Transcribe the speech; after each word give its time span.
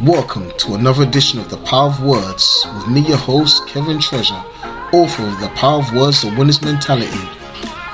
Welcome 0.00 0.50
to 0.56 0.74
another 0.74 1.02
edition 1.02 1.38
of 1.38 1.50
The 1.50 1.58
Power 1.58 1.90
of 1.90 2.02
Words 2.02 2.66
with 2.74 2.88
me, 2.88 3.02
your 3.02 3.18
host, 3.18 3.68
Kevin 3.68 4.00
Treasure, 4.00 4.42
author 4.90 5.22
of 5.22 5.38
The 5.38 5.52
Power 5.54 5.80
of 5.80 5.94
Words, 5.94 6.22
The 6.22 6.34
Winner's 6.34 6.62
Mentality. 6.62 7.28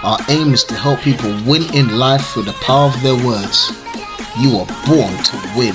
Our 0.05 0.19
aim 0.29 0.55
is 0.55 0.63
to 0.65 0.75
help 0.75 1.01
people 1.01 1.29
win 1.45 1.65
in 1.75 1.99
life 1.99 2.25
through 2.29 2.45
the 2.45 2.53
power 2.63 2.87
of 2.87 3.03
their 3.03 3.17
words. 3.27 3.73
You 4.39 4.59
are 4.59 4.67
born 4.87 5.13
to 5.25 5.53
win. 5.57 5.75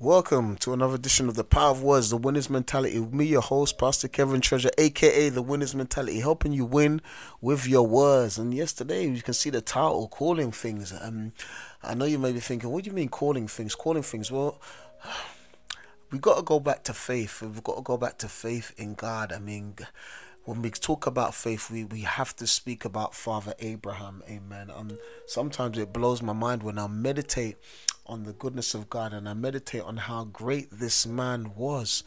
Welcome 0.00 0.56
to 0.58 0.72
another 0.72 0.96
edition 0.96 1.28
of 1.28 1.36
The 1.36 1.44
Power 1.44 1.70
of 1.70 1.82
Words, 1.82 2.10
The 2.10 2.16
Winner's 2.16 2.50
Mentality. 2.50 2.98
With 2.98 3.12
me, 3.14 3.26
your 3.26 3.42
host, 3.42 3.78
Pastor 3.78 4.08
Kevin 4.08 4.40
Treasure, 4.40 4.70
aka 4.76 5.28
The 5.28 5.42
Winner's 5.42 5.74
Mentality, 5.74 6.18
helping 6.18 6.52
you 6.52 6.64
win 6.64 7.00
with 7.40 7.66
your 7.66 7.86
words. 7.86 8.38
And 8.38 8.52
yesterday, 8.52 9.06
you 9.06 9.22
can 9.22 9.34
see 9.34 9.50
the 9.50 9.60
title, 9.60 10.08
Calling 10.08 10.50
Things. 10.50 10.92
Um, 11.00 11.32
I 11.82 11.94
know 11.94 12.04
you 12.04 12.18
may 12.18 12.32
be 12.32 12.40
thinking, 12.40 12.70
what 12.70 12.84
do 12.84 12.90
you 12.90 12.94
mean 12.94 13.08
calling 13.08 13.48
things? 13.48 13.74
Calling 13.74 14.02
things? 14.02 14.30
Well, 14.32 14.60
we've 16.10 16.20
got 16.20 16.36
to 16.36 16.42
go 16.42 16.60
back 16.60 16.84
to 16.84 16.94
faith. 16.94 17.42
We've 17.42 17.62
got 17.62 17.76
to 17.76 17.82
go 17.82 17.96
back 17.96 18.18
to 18.18 18.28
faith 18.28 18.74
in 18.76 18.94
God. 18.94 19.32
I 19.32 19.38
mean, 19.38 19.76
when 20.44 20.62
we 20.62 20.70
talk 20.70 21.06
about 21.06 21.34
faith, 21.34 21.70
we, 21.70 21.84
we 21.84 22.00
have 22.00 22.34
to 22.36 22.46
speak 22.46 22.84
about 22.84 23.14
Father 23.14 23.54
Abraham. 23.58 24.22
Amen. 24.28 24.70
Um, 24.74 24.98
sometimes 25.26 25.78
it 25.78 25.92
blows 25.92 26.22
my 26.22 26.32
mind 26.32 26.62
when 26.62 26.78
I 26.78 26.86
meditate 26.86 27.56
on 28.06 28.24
the 28.24 28.32
goodness 28.32 28.74
of 28.74 28.88
God 28.88 29.12
and 29.12 29.28
I 29.28 29.34
meditate 29.34 29.82
on 29.82 29.98
how 29.98 30.24
great 30.24 30.68
this 30.72 31.06
man 31.06 31.52
was. 31.54 32.02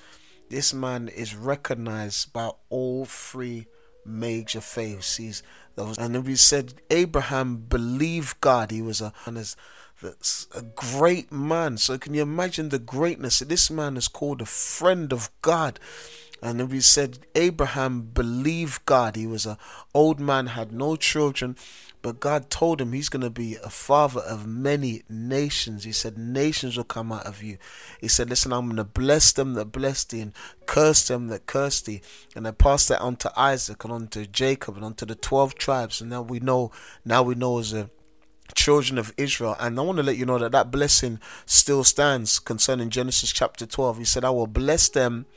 This 0.49 0.73
man 0.73 1.07
is 1.07 1.35
recognized 1.35 2.33
by 2.33 2.51
all 2.69 3.05
three 3.05 3.67
major. 4.05 4.61
He's 5.17 5.43
was, 5.75 5.97
and 5.97 6.25
we 6.25 6.35
said 6.35 6.73
Abraham 6.89 7.57
believed 7.57 8.41
God. 8.41 8.71
He 8.71 8.81
was 8.81 9.01
a 9.01 9.13
a 10.55 10.61
great 10.61 11.31
man. 11.31 11.77
So 11.77 11.97
can 11.97 12.13
you 12.13 12.21
imagine 12.21 12.69
the 12.69 12.79
greatness? 12.79 13.39
This 13.39 13.69
man 13.69 13.97
is 13.97 14.07
called 14.07 14.41
a 14.41 14.45
friend 14.45 15.13
of 15.13 15.29
God. 15.41 15.79
And 16.41 16.71
we 16.71 16.79
said 16.79 17.19
Abraham 17.35 18.01
believed 18.01 18.85
God. 18.85 19.15
He 19.15 19.27
was 19.27 19.45
an 19.45 19.57
old 19.93 20.19
man, 20.19 20.47
had 20.47 20.71
no 20.71 20.95
children, 20.95 21.55
but 22.01 22.19
God 22.19 22.49
told 22.49 22.81
him 22.81 22.93
he's 22.93 23.09
going 23.09 23.21
to 23.21 23.29
be 23.29 23.57
a 23.63 23.69
father 23.69 24.21
of 24.21 24.47
many 24.47 25.03
nations. 25.07 25.83
He 25.83 25.91
said, 25.91 26.17
Nations 26.17 26.75
will 26.75 26.83
come 26.83 27.11
out 27.11 27.27
of 27.27 27.43
you. 27.43 27.57
He 27.99 28.07
said, 28.07 28.29
Listen, 28.29 28.53
I'm 28.53 28.65
going 28.65 28.77
to 28.77 28.83
bless 28.83 29.31
them 29.31 29.53
that 29.53 29.65
bless 29.65 30.03
thee 30.03 30.21
and 30.21 30.33
curse 30.65 31.07
them 31.07 31.27
that 31.27 31.45
curse 31.45 31.79
thee. 31.81 32.01
And 32.35 32.47
I 32.47 32.51
passed 32.51 32.89
that 32.89 33.01
on 33.01 33.17
to 33.17 33.39
Isaac 33.39 33.83
and 33.83 33.93
on 33.93 34.07
to 34.09 34.25
Jacob 34.25 34.77
and 34.77 34.85
on 34.85 34.95
to 34.95 35.05
the 35.05 35.15
12 35.15 35.55
tribes. 35.55 36.01
And 36.01 36.09
now 36.09 36.23
we 36.23 36.39
know, 36.39 36.71
now 37.05 37.21
we 37.21 37.35
know 37.35 37.59
as 37.59 37.71
a 37.71 37.91
children 38.55 38.97
of 38.97 39.13
Israel. 39.15 39.55
And 39.59 39.77
I 39.77 39.83
want 39.83 39.97
to 39.97 40.03
let 40.03 40.17
you 40.17 40.25
know 40.25 40.39
that 40.39 40.53
that 40.53 40.71
blessing 40.71 41.19
still 41.45 41.83
stands 41.83 42.39
concerning 42.39 42.89
Genesis 42.89 43.31
chapter 43.31 43.67
12. 43.67 43.99
He 43.99 44.05
said, 44.05 44.25
I 44.25 44.31
will 44.31 44.47
bless 44.47 44.89
them 44.89 45.27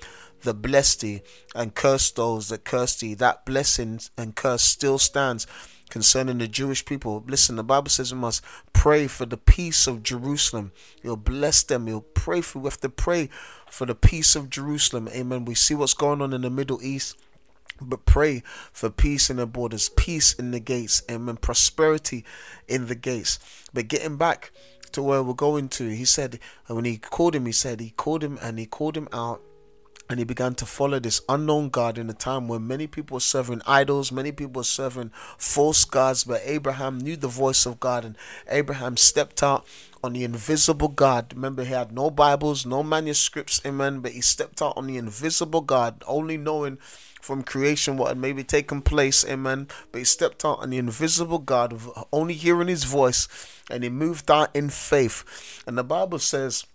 that 0.44 0.54
bless 0.54 0.94
thee 0.94 1.22
and 1.54 1.74
curse 1.74 2.10
those 2.10 2.48
that 2.48 2.64
curse 2.64 2.96
thee. 2.96 3.14
That 3.14 3.44
blessing 3.44 4.00
and 4.16 4.34
curse 4.34 4.62
still 4.62 4.98
stands 4.98 5.46
concerning 5.90 6.38
the 6.38 6.48
Jewish 6.48 6.84
people. 6.84 7.24
Listen, 7.26 7.56
the 7.56 7.64
Bible 7.64 7.90
says 7.90 8.12
we 8.12 8.20
must 8.20 8.42
pray 8.72 9.06
for 9.06 9.26
the 9.26 9.36
peace 9.36 9.86
of 9.86 10.02
Jerusalem. 10.02 10.72
You'll 11.02 11.16
bless 11.16 11.62
them. 11.62 11.88
You'll 11.88 12.00
pray 12.00 12.40
for. 12.40 12.60
We 12.60 12.66
have 12.66 12.80
to 12.80 12.88
pray 12.88 13.28
for 13.68 13.86
the 13.86 13.94
peace 13.94 14.36
of 14.36 14.50
Jerusalem. 14.50 15.08
Amen. 15.12 15.44
We 15.44 15.54
see 15.54 15.74
what's 15.74 15.94
going 15.94 16.22
on 16.22 16.32
in 16.32 16.42
the 16.42 16.50
Middle 16.50 16.82
East. 16.82 17.16
But 17.80 18.06
pray 18.06 18.44
for 18.72 18.88
peace 18.88 19.30
in 19.30 19.38
the 19.38 19.46
borders, 19.46 19.88
peace 19.88 20.32
in 20.34 20.52
the 20.52 20.60
gates, 20.60 21.02
amen. 21.10 21.38
Prosperity 21.38 22.24
in 22.68 22.86
the 22.86 22.94
gates. 22.94 23.40
But 23.74 23.88
getting 23.88 24.16
back 24.16 24.52
to 24.92 25.02
where 25.02 25.24
we're 25.24 25.34
going 25.34 25.68
to, 25.70 25.88
he 25.88 26.04
said, 26.04 26.38
when 26.68 26.84
he 26.84 26.98
called 26.98 27.34
him, 27.34 27.46
he 27.46 27.52
said, 27.52 27.80
he 27.80 27.90
called 27.90 28.22
him 28.22 28.38
and 28.40 28.60
he 28.60 28.66
called 28.66 28.96
him 28.96 29.08
out 29.12 29.42
and 30.08 30.18
he 30.18 30.24
began 30.24 30.54
to 30.56 30.66
follow 30.66 30.98
this 31.00 31.22
unknown 31.28 31.70
God 31.70 31.96
in 31.96 32.10
a 32.10 32.14
time 32.14 32.46
when 32.46 32.66
many 32.66 32.86
people 32.86 33.14
were 33.14 33.20
serving 33.20 33.62
idols, 33.66 34.12
many 34.12 34.32
people 34.32 34.60
were 34.60 34.64
serving 34.64 35.10
false 35.38 35.84
gods, 35.84 36.24
but 36.24 36.42
Abraham 36.44 36.98
knew 36.98 37.16
the 37.16 37.28
voice 37.28 37.64
of 37.66 37.80
God, 37.80 38.04
and 38.04 38.16
Abraham 38.48 38.96
stepped 38.96 39.42
out 39.42 39.66
on 40.02 40.12
the 40.12 40.24
invisible 40.24 40.88
God. 40.88 41.32
Remember, 41.34 41.64
he 41.64 41.72
had 41.72 41.92
no 41.92 42.10
Bibles, 42.10 42.66
no 42.66 42.82
manuscripts, 42.82 43.60
amen, 43.64 44.00
but 44.00 44.12
he 44.12 44.20
stepped 44.20 44.60
out 44.60 44.76
on 44.76 44.86
the 44.86 44.98
invisible 44.98 45.62
God, 45.62 46.02
only 46.06 46.36
knowing 46.36 46.78
from 47.22 47.42
creation 47.42 47.96
what 47.96 48.08
had 48.08 48.18
maybe 48.18 48.44
taken 48.44 48.82
place, 48.82 49.24
amen. 49.24 49.68
But 49.90 50.00
he 50.00 50.04
stepped 50.04 50.44
out 50.44 50.58
on 50.58 50.70
the 50.70 50.76
invisible 50.76 51.38
God, 51.38 51.80
only 52.12 52.34
hearing 52.34 52.68
his 52.68 52.84
voice, 52.84 53.28
and 53.70 53.82
he 53.82 53.88
moved 53.88 54.30
out 54.30 54.54
in 54.54 54.68
faith. 54.68 55.62
And 55.66 55.78
the 55.78 55.84
Bible 55.84 56.18
says, 56.18 56.66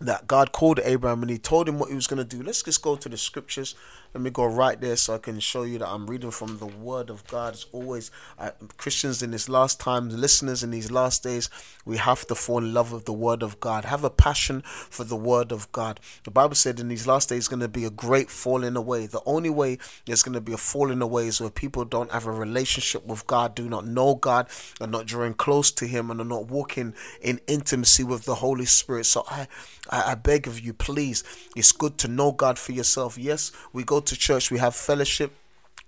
that 0.00 0.26
God 0.26 0.52
called 0.52 0.80
Abraham 0.84 1.22
and 1.22 1.30
he 1.30 1.38
told 1.38 1.68
him 1.68 1.78
what 1.78 1.88
he 1.88 1.94
was 1.94 2.06
going 2.06 2.18
to 2.18 2.36
do. 2.36 2.42
Let's 2.42 2.62
just 2.62 2.82
go 2.82 2.96
to 2.96 3.08
the 3.08 3.16
scriptures 3.16 3.74
let 4.16 4.22
me 4.22 4.30
go 4.30 4.46
right 4.46 4.80
there 4.80 4.96
so 4.96 5.14
I 5.14 5.18
can 5.18 5.38
show 5.40 5.64
you 5.64 5.76
that 5.76 5.88
I'm 5.88 6.06
reading 6.06 6.30
from 6.30 6.56
the 6.56 6.64
Word 6.64 7.10
of 7.10 7.26
God. 7.26 7.52
As 7.52 7.66
always, 7.70 8.10
uh, 8.38 8.52
Christians 8.78 9.22
in 9.22 9.30
this 9.30 9.46
last 9.46 9.78
time, 9.78 10.08
listeners 10.08 10.62
in 10.62 10.70
these 10.70 10.90
last 10.90 11.22
days, 11.22 11.50
we 11.84 11.98
have 11.98 12.26
to 12.28 12.34
fall 12.34 12.56
in 12.56 12.72
love 12.72 12.92
with 12.92 13.04
the 13.04 13.12
Word 13.12 13.42
of 13.42 13.60
God. 13.60 13.84
Have 13.84 14.04
a 14.04 14.08
passion 14.08 14.62
for 14.64 15.04
the 15.04 15.16
Word 15.16 15.52
of 15.52 15.70
God. 15.70 16.00
The 16.24 16.30
Bible 16.30 16.54
said 16.54 16.80
in 16.80 16.88
these 16.88 17.06
last 17.06 17.28
days, 17.28 17.40
is 17.40 17.48
going 17.48 17.60
to 17.60 17.68
be 17.68 17.84
a 17.84 17.90
great 17.90 18.30
falling 18.30 18.74
away. 18.74 19.04
The 19.04 19.20
only 19.26 19.50
way 19.50 19.76
there's 20.06 20.22
going 20.22 20.32
to 20.32 20.40
be 20.40 20.54
a 20.54 20.56
falling 20.56 21.02
away 21.02 21.26
is 21.26 21.38
where 21.38 21.50
people 21.50 21.84
don't 21.84 22.10
have 22.10 22.24
a 22.24 22.32
relationship 22.32 23.04
with 23.04 23.26
God, 23.26 23.54
do 23.54 23.68
not 23.68 23.86
know 23.86 24.14
God, 24.14 24.48
are 24.80 24.86
not 24.86 25.04
drawing 25.04 25.34
close 25.34 25.70
to 25.72 25.86
Him, 25.86 26.10
and 26.10 26.22
are 26.22 26.24
not 26.24 26.46
walking 26.46 26.94
in 27.20 27.38
intimacy 27.46 28.02
with 28.02 28.24
the 28.24 28.36
Holy 28.36 28.64
Spirit. 28.64 29.04
So 29.04 29.26
I, 29.28 29.46
I, 29.90 30.12
I 30.12 30.14
beg 30.14 30.46
of 30.46 30.58
you, 30.58 30.72
please, 30.72 31.22
it's 31.54 31.72
good 31.72 31.98
to 31.98 32.08
know 32.08 32.32
God 32.32 32.58
for 32.58 32.72
yourself. 32.72 33.18
Yes, 33.18 33.52
we 33.74 33.84
go 33.84 34.00
to 34.06 34.16
church, 34.16 34.50
we 34.50 34.58
have 34.58 34.74
fellowship. 34.74 35.32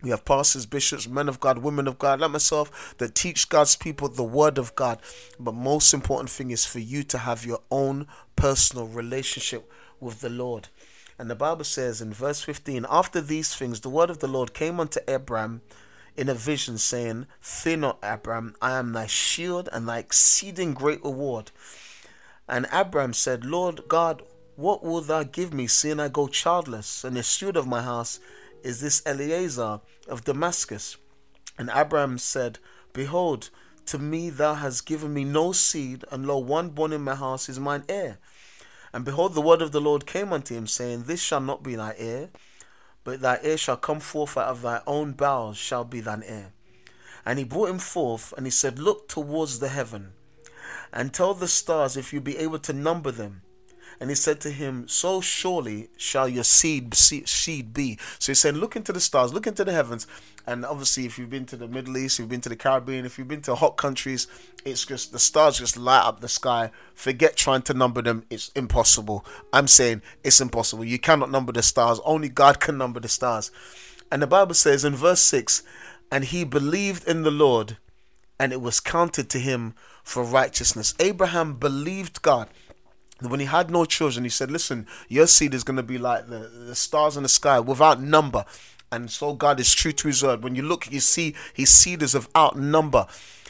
We 0.00 0.10
have 0.10 0.24
pastors, 0.24 0.64
bishops, 0.64 1.08
men 1.08 1.28
of 1.28 1.40
God, 1.40 1.58
women 1.58 1.88
of 1.88 1.98
God, 1.98 2.20
like 2.20 2.30
myself, 2.30 2.94
that 2.98 3.16
teach 3.16 3.48
God's 3.48 3.74
people 3.74 4.08
the 4.08 4.22
word 4.22 4.56
of 4.56 4.76
God. 4.76 5.00
But 5.40 5.54
most 5.54 5.92
important 5.92 6.30
thing 6.30 6.52
is 6.52 6.64
for 6.64 6.78
you 6.78 7.02
to 7.02 7.18
have 7.18 7.44
your 7.44 7.62
own 7.68 8.06
personal 8.36 8.86
relationship 8.86 9.68
with 9.98 10.20
the 10.20 10.28
Lord. 10.28 10.68
And 11.18 11.28
the 11.28 11.34
Bible 11.34 11.64
says 11.64 12.00
in 12.00 12.12
verse 12.12 12.42
15, 12.42 12.86
After 12.88 13.20
these 13.20 13.52
things, 13.56 13.80
the 13.80 13.88
word 13.88 14.08
of 14.08 14.20
the 14.20 14.28
Lord 14.28 14.54
came 14.54 14.78
unto 14.78 15.00
Abram 15.08 15.62
in 16.16 16.28
a 16.28 16.34
vision, 16.34 16.78
saying, 16.78 17.26
Fear 17.40 17.78
not, 17.78 17.98
Abram, 18.00 18.54
I 18.62 18.78
am 18.78 18.92
thy 18.92 19.06
shield 19.06 19.68
and 19.72 19.88
thy 19.88 19.98
exceeding 19.98 20.74
great 20.74 21.02
reward. 21.02 21.50
And 22.48 22.68
Abram 22.72 23.14
said, 23.14 23.44
Lord 23.44 23.82
God, 23.88 24.22
what 24.58 24.82
wilt 24.82 25.06
thou 25.06 25.22
give 25.22 25.54
me, 25.54 25.68
seeing 25.68 26.00
I 26.00 26.08
go 26.08 26.26
childless, 26.26 27.04
and 27.04 27.16
the 27.16 27.22
steward 27.22 27.56
of 27.56 27.68
my 27.68 27.80
house 27.80 28.18
is 28.64 28.80
this 28.80 29.00
Eleazar 29.06 29.80
of 30.08 30.24
Damascus? 30.24 30.96
And 31.56 31.70
Abraham 31.72 32.18
said, 32.18 32.58
Behold, 32.92 33.50
to 33.86 34.00
me 34.00 34.30
thou 34.30 34.54
hast 34.54 34.84
given 34.84 35.14
me 35.14 35.22
no 35.22 35.52
seed, 35.52 36.04
and 36.10 36.26
lo, 36.26 36.38
one 36.38 36.70
born 36.70 36.92
in 36.92 37.02
my 37.02 37.14
house 37.14 37.48
is 37.48 37.60
mine 37.60 37.84
heir. 37.88 38.18
And 38.92 39.04
behold, 39.04 39.34
the 39.34 39.40
word 39.40 39.62
of 39.62 39.70
the 39.70 39.80
Lord 39.80 40.06
came 40.06 40.32
unto 40.32 40.56
him, 40.56 40.66
saying, 40.66 41.04
This 41.04 41.22
shall 41.22 41.40
not 41.40 41.62
be 41.62 41.76
thy 41.76 41.94
heir, 41.96 42.30
but 43.04 43.20
thy 43.20 43.38
heir 43.42 43.58
shall 43.58 43.76
come 43.76 44.00
forth 44.00 44.36
out 44.36 44.48
of 44.48 44.62
thy 44.62 44.80
own 44.88 45.12
bowels, 45.12 45.56
shall 45.56 45.84
be 45.84 46.00
thine 46.00 46.24
heir. 46.26 46.52
And 47.24 47.38
he 47.38 47.44
brought 47.44 47.70
him 47.70 47.78
forth, 47.78 48.34
and 48.36 48.44
he 48.44 48.50
said, 48.50 48.80
Look 48.80 49.06
towards 49.06 49.60
the 49.60 49.68
heaven, 49.68 50.14
and 50.92 51.14
tell 51.14 51.32
the 51.32 51.46
stars 51.46 51.96
if 51.96 52.12
you 52.12 52.20
be 52.20 52.36
able 52.38 52.58
to 52.58 52.72
number 52.72 53.12
them. 53.12 53.42
And 54.00 54.10
he 54.10 54.16
said 54.16 54.40
to 54.42 54.50
him, 54.50 54.86
So 54.86 55.20
surely 55.20 55.88
shall 55.96 56.28
your 56.28 56.44
seed 56.44 56.94
seed 56.94 57.74
be. 57.74 57.98
So 58.18 58.30
he 58.30 58.34
said, 58.34 58.56
Look 58.56 58.76
into 58.76 58.92
the 58.92 59.00
stars, 59.00 59.34
look 59.34 59.46
into 59.46 59.64
the 59.64 59.72
heavens. 59.72 60.06
And 60.46 60.64
obviously, 60.64 61.04
if 61.04 61.18
you've 61.18 61.30
been 61.30 61.46
to 61.46 61.56
the 61.56 61.68
Middle 61.68 61.96
East, 61.96 62.18
you've 62.18 62.28
been 62.28 62.40
to 62.42 62.48
the 62.48 62.56
Caribbean, 62.56 63.04
if 63.04 63.18
you've 63.18 63.28
been 63.28 63.42
to 63.42 63.54
hot 63.54 63.76
countries, 63.76 64.28
it's 64.64 64.86
just 64.86 65.12
the 65.12 65.18
stars 65.18 65.58
just 65.58 65.76
light 65.76 66.04
up 66.04 66.20
the 66.20 66.28
sky. 66.28 66.70
Forget 66.94 67.36
trying 67.36 67.62
to 67.62 67.74
number 67.74 68.00
them, 68.00 68.24
it's 68.30 68.48
impossible. 68.50 69.26
I'm 69.52 69.66
saying 69.66 70.02
it's 70.24 70.40
impossible. 70.40 70.84
You 70.84 70.98
cannot 70.98 71.30
number 71.30 71.52
the 71.52 71.62
stars, 71.62 72.00
only 72.04 72.28
God 72.28 72.60
can 72.60 72.78
number 72.78 73.00
the 73.00 73.08
stars. 73.08 73.50
And 74.10 74.22
the 74.22 74.26
Bible 74.26 74.54
says 74.54 74.84
in 74.84 74.94
verse 74.94 75.20
6 75.20 75.62
And 76.10 76.24
he 76.24 76.44
believed 76.44 77.06
in 77.06 77.24
the 77.24 77.30
Lord, 77.30 77.76
and 78.38 78.52
it 78.52 78.62
was 78.62 78.80
counted 78.80 79.28
to 79.30 79.38
him 79.38 79.74
for 80.02 80.22
righteousness. 80.22 80.94
Abraham 80.98 81.54
believed 81.54 82.22
God 82.22 82.48
when 83.20 83.40
he 83.40 83.46
had 83.46 83.70
no 83.70 83.84
children, 83.84 84.24
he 84.24 84.30
said, 84.30 84.50
Listen, 84.50 84.86
your 85.08 85.26
seed 85.26 85.54
is 85.54 85.64
going 85.64 85.76
to 85.76 85.82
be 85.82 85.98
like 85.98 86.28
the, 86.28 86.50
the 86.66 86.74
stars 86.74 87.16
in 87.16 87.22
the 87.22 87.28
sky 87.28 87.58
without 87.60 88.00
number. 88.00 88.44
And 88.90 89.10
so 89.10 89.34
God 89.34 89.60
is 89.60 89.74
true 89.74 89.92
to 89.92 90.08
his 90.08 90.22
word. 90.22 90.42
When 90.42 90.54
you 90.54 90.62
look, 90.62 90.90
you 90.90 91.00
see 91.00 91.34
his 91.52 91.70
seed 91.70 92.02
is 92.02 92.14
without 92.14 92.58
number. 92.58 93.06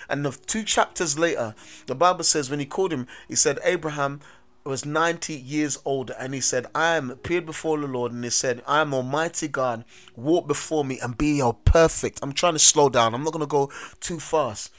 And 0.08 0.24
the 0.24 0.30
two 0.30 0.64
chapters 0.64 1.18
later, 1.18 1.54
the 1.86 1.94
Bible 1.94 2.24
says, 2.24 2.50
when 2.50 2.60
he 2.60 2.66
called 2.66 2.92
him, 2.92 3.06
he 3.28 3.36
said, 3.36 3.58
Abraham 3.62 4.20
was 4.64 4.84
90 4.84 5.34
years 5.34 5.78
old. 5.84 6.10
And 6.18 6.34
he 6.34 6.40
said, 6.40 6.66
I 6.74 6.96
am 6.96 7.10
appeared 7.10 7.46
before 7.46 7.78
the 7.78 7.86
Lord. 7.86 8.12
And 8.12 8.24
he 8.24 8.30
said, 8.30 8.62
I 8.66 8.80
am 8.80 8.94
Almighty 8.94 9.48
God. 9.48 9.84
Walk 10.16 10.48
before 10.48 10.84
me 10.84 10.98
and 11.00 11.16
be 11.16 11.36
your 11.36 11.54
perfect. 11.54 12.20
I'm 12.22 12.32
trying 12.32 12.54
to 12.54 12.58
slow 12.58 12.88
down. 12.88 13.14
I'm 13.14 13.22
not 13.22 13.32
going 13.32 13.40
to 13.40 13.46
go 13.46 13.70
too 14.00 14.18
fast. 14.18 14.72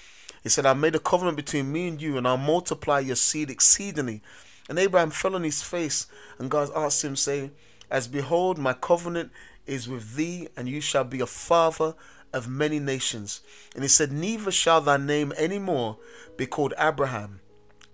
He 0.43 0.49
said, 0.49 0.65
I 0.65 0.73
made 0.73 0.95
a 0.95 0.99
covenant 0.99 1.37
between 1.37 1.71
me 1.71 1.87
and 1.87 2.01
you, 2.01 2.17
and 2.17 2.27
I'll 2.27 2.37
multiply 2.37 2.99
your 2.99 3.17
seed 3.17 3.49
exceedingly. 3.49 4.21
And 4.69 4.77
Abraham 4.77 5.09
fell 5.09 5.35
on 5.35 5.43
his 5.43 5.63
face, 5.63 6.05
and 6.37 6.49
God 6.49 6.69
asked 6.75 7.03
him, 7.03 7.15
saying, 7.15 7.51
As 7.89 8.07
behold, 8.07 8.59
my 8.59 8.73
covenant 8.73 9.31
is 9.65 9.89
with 9.89 10.15
thee, 10.15 10.47
and 10.55 10.69
you 10.69 10.79
shall 10.79 11.03
be 11.03 11.19
a 11.19 11.25
father 11.25 11.95
of 12.31 12.47
many 12.47 12.79
nations. 12.79 13.41
And 13.73 13.83
he 13.83 13.87
said, 13.87 14.11
Neither 14.11 14.51
shall 14.51 14.79
thy 14.79 14.97
name 14.97 15.33
any 15.35 15.57
more 15.57 15.97
be 16.37 16.45
called 16.45 16.75
Abram, 16.77 17.41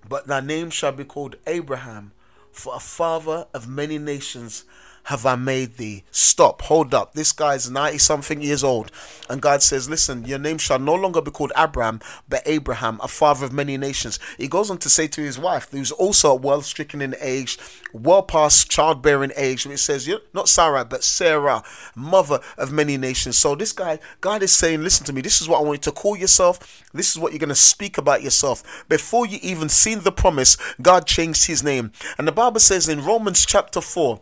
but 0.08 0.28
thy 0.28 0.42
name 0.42 0.70
shall 0.70 0.92
be 0.92 1.06
called 1.06 1.38
Abraham, 1.48 2.12
for 2.52 2.76
a 2.76 2.80
father 2.80 3.48
of 3.54 3.68
many 3.68 3.98
nations 3.98 4.66
have 5.06 5.26
I 5.26 5.36
made 5.36 5.78
thee? 5.78 6.04
Stop, 6.10 6.64
hold 6.64 6.94
up. 6.94 7.14
This 7.14 7.32
guy's 7.32 7.70
90 7.70 8.00
something 8.00 8.42
years 8.42 8.64
old. 8.64 8.92
And 9.30 9.42
God 9.42 9.62
says, 9.62 9.90
Listen, 9.90 10.26
your 10.26 10.40
name 10.40 10.58
shall 10.58 10.80
no 10.80 10.96
longer 10.96 11.22
be 11.22 11.32
called 11.32 11.52
Abram, 11.56 12.00
but 12.28 12.42
Abraham, 12.46 13.00
a 13.04 13.08
father 13.08 13.46
of 13.46 13.54
many 13.54 13.78
nations. 13.78 14.20
He 14.38 14.48
goes 14.48 14.72
on 14.72 14.80
to 14.80 14.90
say 14.90 15.08
to 15.08 15.22
his 15.22 15.38
wife, 15.38 15.70
who's 15.70 15.92
also 15.92 16.34
well 16.34 16.62
stricken 16.62 17.02
in 17.02 17.16
age, 17.22 17.60
well 17.94 18.24
past 18.24 18.70
childbearing 18.70 19.32
age, 19.36 19.66
it 19.66 19.78
says, 19.78 20.10
not 20.34 20.50
Sarai, 20.50 20.84
but 20.84 21.04
Sarah, 21.04 21.64
mother 21.96 22.40
of 22.58 22.72
many 22.72 22.98
nations. 22.98 23.38
So 23.38 23.56
this 23.56 23.74
guy, 23.74 24.00
God 24.22 24.42
is 24.42 24.54
saying, 24.54 24.82
Listen 24.82 25.06
to 25.06 25.14
me, 25.14 25.22
this 25.22 25.40
is 25.40 25.48
what 25.48 25.60
I 25.60 25.64
want 25.64 25.86
you 25.86 25.92
to 25.92 25.92
call 25.92 26.18
yourself. 26.18 26.84
This 26.94 27.12
is 27.12 27.20
what 27.20 27.32
you're 27.32 27.40
going 27.40 27.50
to 27.50 27.56
speak 27.56 28.00
about 28.00 28.24
yourself. 28.24 28.86
Before 28.90 29.26
you 29.28 29.38
even 29.44 29.70
seen 29.70 30.02
the 30.02 30.12
promise, 30.12 30.58
God 30.82 31.06
changed 31.06 31.46
his 31.46 31.64
name. 31.64 31.92
And 32.18 32.28
the 32.28 32.32
Bible 32.32 32.60
says 32.60 32.90
in 32.90 33.06
Romans 33.06 33.46
chapter 33.46 33.82
4, 33.82 34.20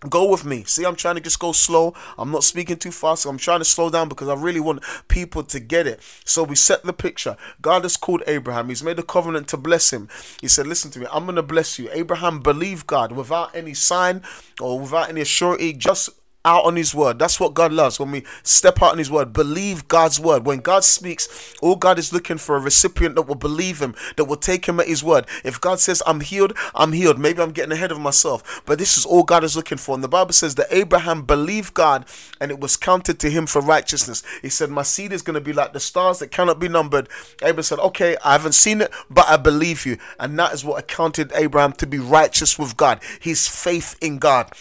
Go 0.00 0.30
with 0.30 0.44
me. 0.44 0.62
See, 0.64 0.84
I'm 0.84 0.94
trying 0.94 1.14
to 1.14 1.22
just 1.22 1.38
go 1.38 1.52
slow. 1.52 1.94
I'm 2.18 2.30
not 2.30 2.44
speaking 2.44 2.76
too 2.76 2.90
fast. 2.90 3.24
I'm 3.24 3.38
trying 3.38 3.60
to 3.60 3.64
slow 3.64 3.88
down 3.88 4.08
because 4.08 4.28
I 4.28 4.34
really 4.34 4.60
want 4.60 4.84
people 5.08 5.42
to 5.44 5.58
get 5.58 5.86
it. 5.86 6.00
So 6.24 6.42
we 6.42 6.54
set 6.54 6.82
the 6.84 6.92
picture. 6.92 7.36
God 7.62 7.82
has 7.82 7.96
called 7.96 8.22
Abraham. 8.26 8.68
He's 8.68 8.82
made 8.82 8.98
a 8.98 9.02
covenant 9.02 9.48
to 9.48 9.56
bless 9.56 9.92
him. 9.92 10.08
He 10.40 10.48
said, 10.48 10.66
Listen 10.66 10.90
to 10.92 10.98
me, 10.98 11.06
I'm 11.10 11.24
going 11.24 11.36
to 11.36 11.42
bless 11.42 11.78
you. 11.78 11.88
Abraham 11.92 12.40
believed 12.40 12.86
God 12.86 13.12
without 13.12 13.54
any 13.56 13.72
sign 13.72 14.22
or 14.60 14.78
without 14.78 15.08
any 15.08 15.24
surety, 15.24 15.72
just 15.72 16.10
out 16.46 16.64
on 16.64 16.76
his 16.76 16.94
word. 16.94 17.18
That's 17.18 17.38
what 17.40 17.52
God 17.52 17.72
loves 17.72 18.00
when 18.00 18.12
we 18.12 18.24
step 18.42 18.80
out 18.80 18.92
on 18.92 18.98
his 18.98 19.10
word, 19.10 19.32
believe 19.32 19.88
God's 19.88 20.18
word. 20.18 20.46
When 20.46 20.60
God 20.60 20.84
speaks, 20.84 21.54
all 21.60 21.76
God 21.76 21.98
is 21.98 22.12
looking 22.12 22.38
for 22.38 22.56
a 22.56 22.60
recipient 22.60 23.16
that 23.16 23.22
will 23.22 23.34
believe 23.34 23.82
him, 23.82 23.94
that 24.16 24.24
will 24.24 24.36
take 24.36 24.66
him 24.66 24.80
at 24.80 24.86
his 24.86 25.02
word. 25.02 25.26
If 25.44 25.60
God 25.60 25.80
says, 25.80 26.02
I'm 26.06 26.20
healed, 26.20 26.56
I'm 26.74 26.92
healed. 26.92 27.18
Maybe 27.18 27.42
I'm 27.42 27.50
getting 27.50 27.72
ahead 27.72 27.92
of 27.92 28.00
myself, 28.00 28.62
but 28.64 28.78
this 28.78 28.96
is 28.96 29.04
all 29.04 29.24
God 29.24 29.44
is 29.44 29.56
looking 29.56 29.78
for. 29.78 29.94
And 29.94 30.04
the 30.04 30.08
Bible 30.08 30.32
says 30.32 30.54
that 30.54 30.68
Abraham 30.70 31.22
believed 31.22 31.74
God 31.74 32.06
and 32.40 32.50
it 32.50 32.60
was 32.60 32.76
counted 32.76 33.18
to 33.20 33.30
him 33.30 33.46
for 33.46 33.60
righteousness. 33.60 34.22
He 34.40 34.48
said, 34.48 34.70
My 34.70 34.82
seed 34.82 35.12
is 35.12 35.22
going 35.22 35.34
to 35.34 35.40
be 35.40 35.52
like 35.52 35.72
the 35.72 35.80
stars 35.80 36.20
that 36.20 36.30
cannot 36.30 36.60
be 36.60 36.68
numbered. 36.68 37.08
Abraham 37.42 37.62
said, 37.64 37.78
Okay, 37.80 38.16
I 38.24 38.32
haven't 38.32 38.52
seen 38.52 38.80
it, 38.80 38.92
but 39.10 39.28
I 39.28 39.36
believe 39.36 39.84
you. 39.84 39.98
And 40.20 40.38
that 40.38 40.54
is 40.54 40.64
what 40.64 40.78
accounted 40.78 41.32
Abraham 41.34 41.72
to 41.72 41.86
be 41.86 41.98
righteous 41.98 42.58
with 42.58 42.76
God, 42.76 43.00
his 43.20 43.48
faith 43.48 43.96
in 44.00 44.18
God. 44.18 44.52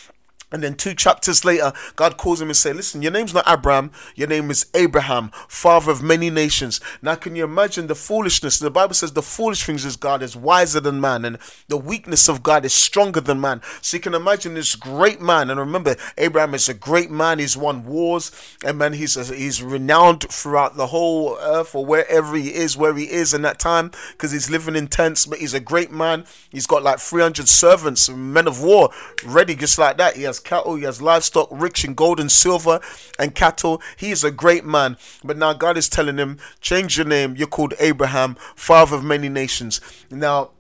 And 0.51 0.63
then 0.63 0.75
two 0.75 0.94
chapters 0.94 1.44
later, 1.44 1.74
God 1.95 2.18
calls 2.18 2.42
him 2.42 2.50
and 2.50 2.57
say, 2.57 2.71
"Listen, 2.71 3.01
your 3.01 3.12
name's 3.12 3.33
not 3.33 3.44
Abram. 3.47 3.92
Your 4.15 4.27
name 4.27 4.50
is 4.51 4.68
Abraham, 4.74 5.31
father 5.47 5.92
of 5.92 6.01
many 6.01 6.30
nations." 6.30 6.80
Now, 7.01 7.15
can 7.15 7.36
you 7.36 7.44
imagine 7.44 7.88
the 7.88 7.95
foolishness? 7.95 8.59
The 8.59 8.69
Bible 8.69 8.94
says 8.94 9.12
the 9.12 9.21
foolish 9.21 9.63
things 9.63 9.86
is 9.86 9.95
God 9.95 10.21
is 10.21 10.36
wiser 10.36 10.80
than 10.80 11.01
man, 11.01 11.25
and 11.25 11.38
the 11.68 11.77
weakness 11.77 12.30
of 12.30 12.44
God 12.44 12.63
is 12.63 12.74
stronger 12.74 13.21
than 13.21 13.42
man. 13.42 13.62
So 13.81 13.97
you 13.97 14.01
can 14.01 14.13
imagine 14.13 14.53
this 14.53 14.75
great 14.75 15.19
man. 15.19 15.50
And 15.50 15.59
remember, 15.59 15.95
Abraham 16.18 16.53
is 16.53 16.69
a 16.69 16.74
great 16.74 17.12
man. 17.12 17.39
He's 17.39 17.57
won 17.57 17.86
wars, 17.86 18.31
and 18.63 18.77
man, 18.77 18.94
he's 18.94 19.15
he's 19.15 19.62
renowned 19.62 20.25
throughout 20.30 20.77
the 20.77 20.88
whole 20.88 21.38
earth 21.41 21.75
or 21.75 21.86
wherever 21.86 22.36
he 22.36 22.53
is, 22.53 22.77
where 22.77 22.94
he 22.94 23.12
is 23.12 23.33
in 23.33 23.41
that 23.41 23.59
time, 23.59 23.91
because 24.12 24.31
he's 24.31 24.50
living 24.50 24.75
in 24.75 24.88
tents. 24.88 25.25
But 25.25 25.39
he's 25.39 25.53
a 25.53 25.59
great 25.59 25.91
man. 25.91 26.25
He's 26.50 26.68
got 26.68 26.83
like 26.83 27.00
300 27.00 27.50
servants, 27.50 28.09
men 28.09 28.48
of 28.48 28.62
war, 28.62 28.91
ready 29.25 29.56
just 29.56 29.77
like 29.77 29.98
that. 29.98 30.15
He 30.15 30.24
has 30.24 30.35
has 30.36 30.40
cattle, 30.42 30.76
he 30.76 30.84
has 30.84 31.02
livestock, 31.02 31.48
rich 31.52 31.86
in 31.86 31.94
gold 31.94 32.20
and 32.20 32.32
silver 32.32 32.80
and 33.18 33.34
cattle. 33.34 33.82
He 33.98 34.12
is 34.12 34.24
a 34.24 34.32
great 34.32 34.66
man. 34.66 34.98
But 35.24 35.38
now 35.38 35.54
God 35.54 35.78
is 35.78 35.90
telling 35.90 36.18
him, 36.18 36.38
change 36.60 36.98
your 36.98 37.06
name. 37.06 37.36
You're 37.36 37.48
called 37.48 37.74
Abraham, 37.80 38.36
father 38.56 38.98
of 38.98 39.04
many 39.04 39.30
nations. 39.30 39.80
Now, 40.12 40.52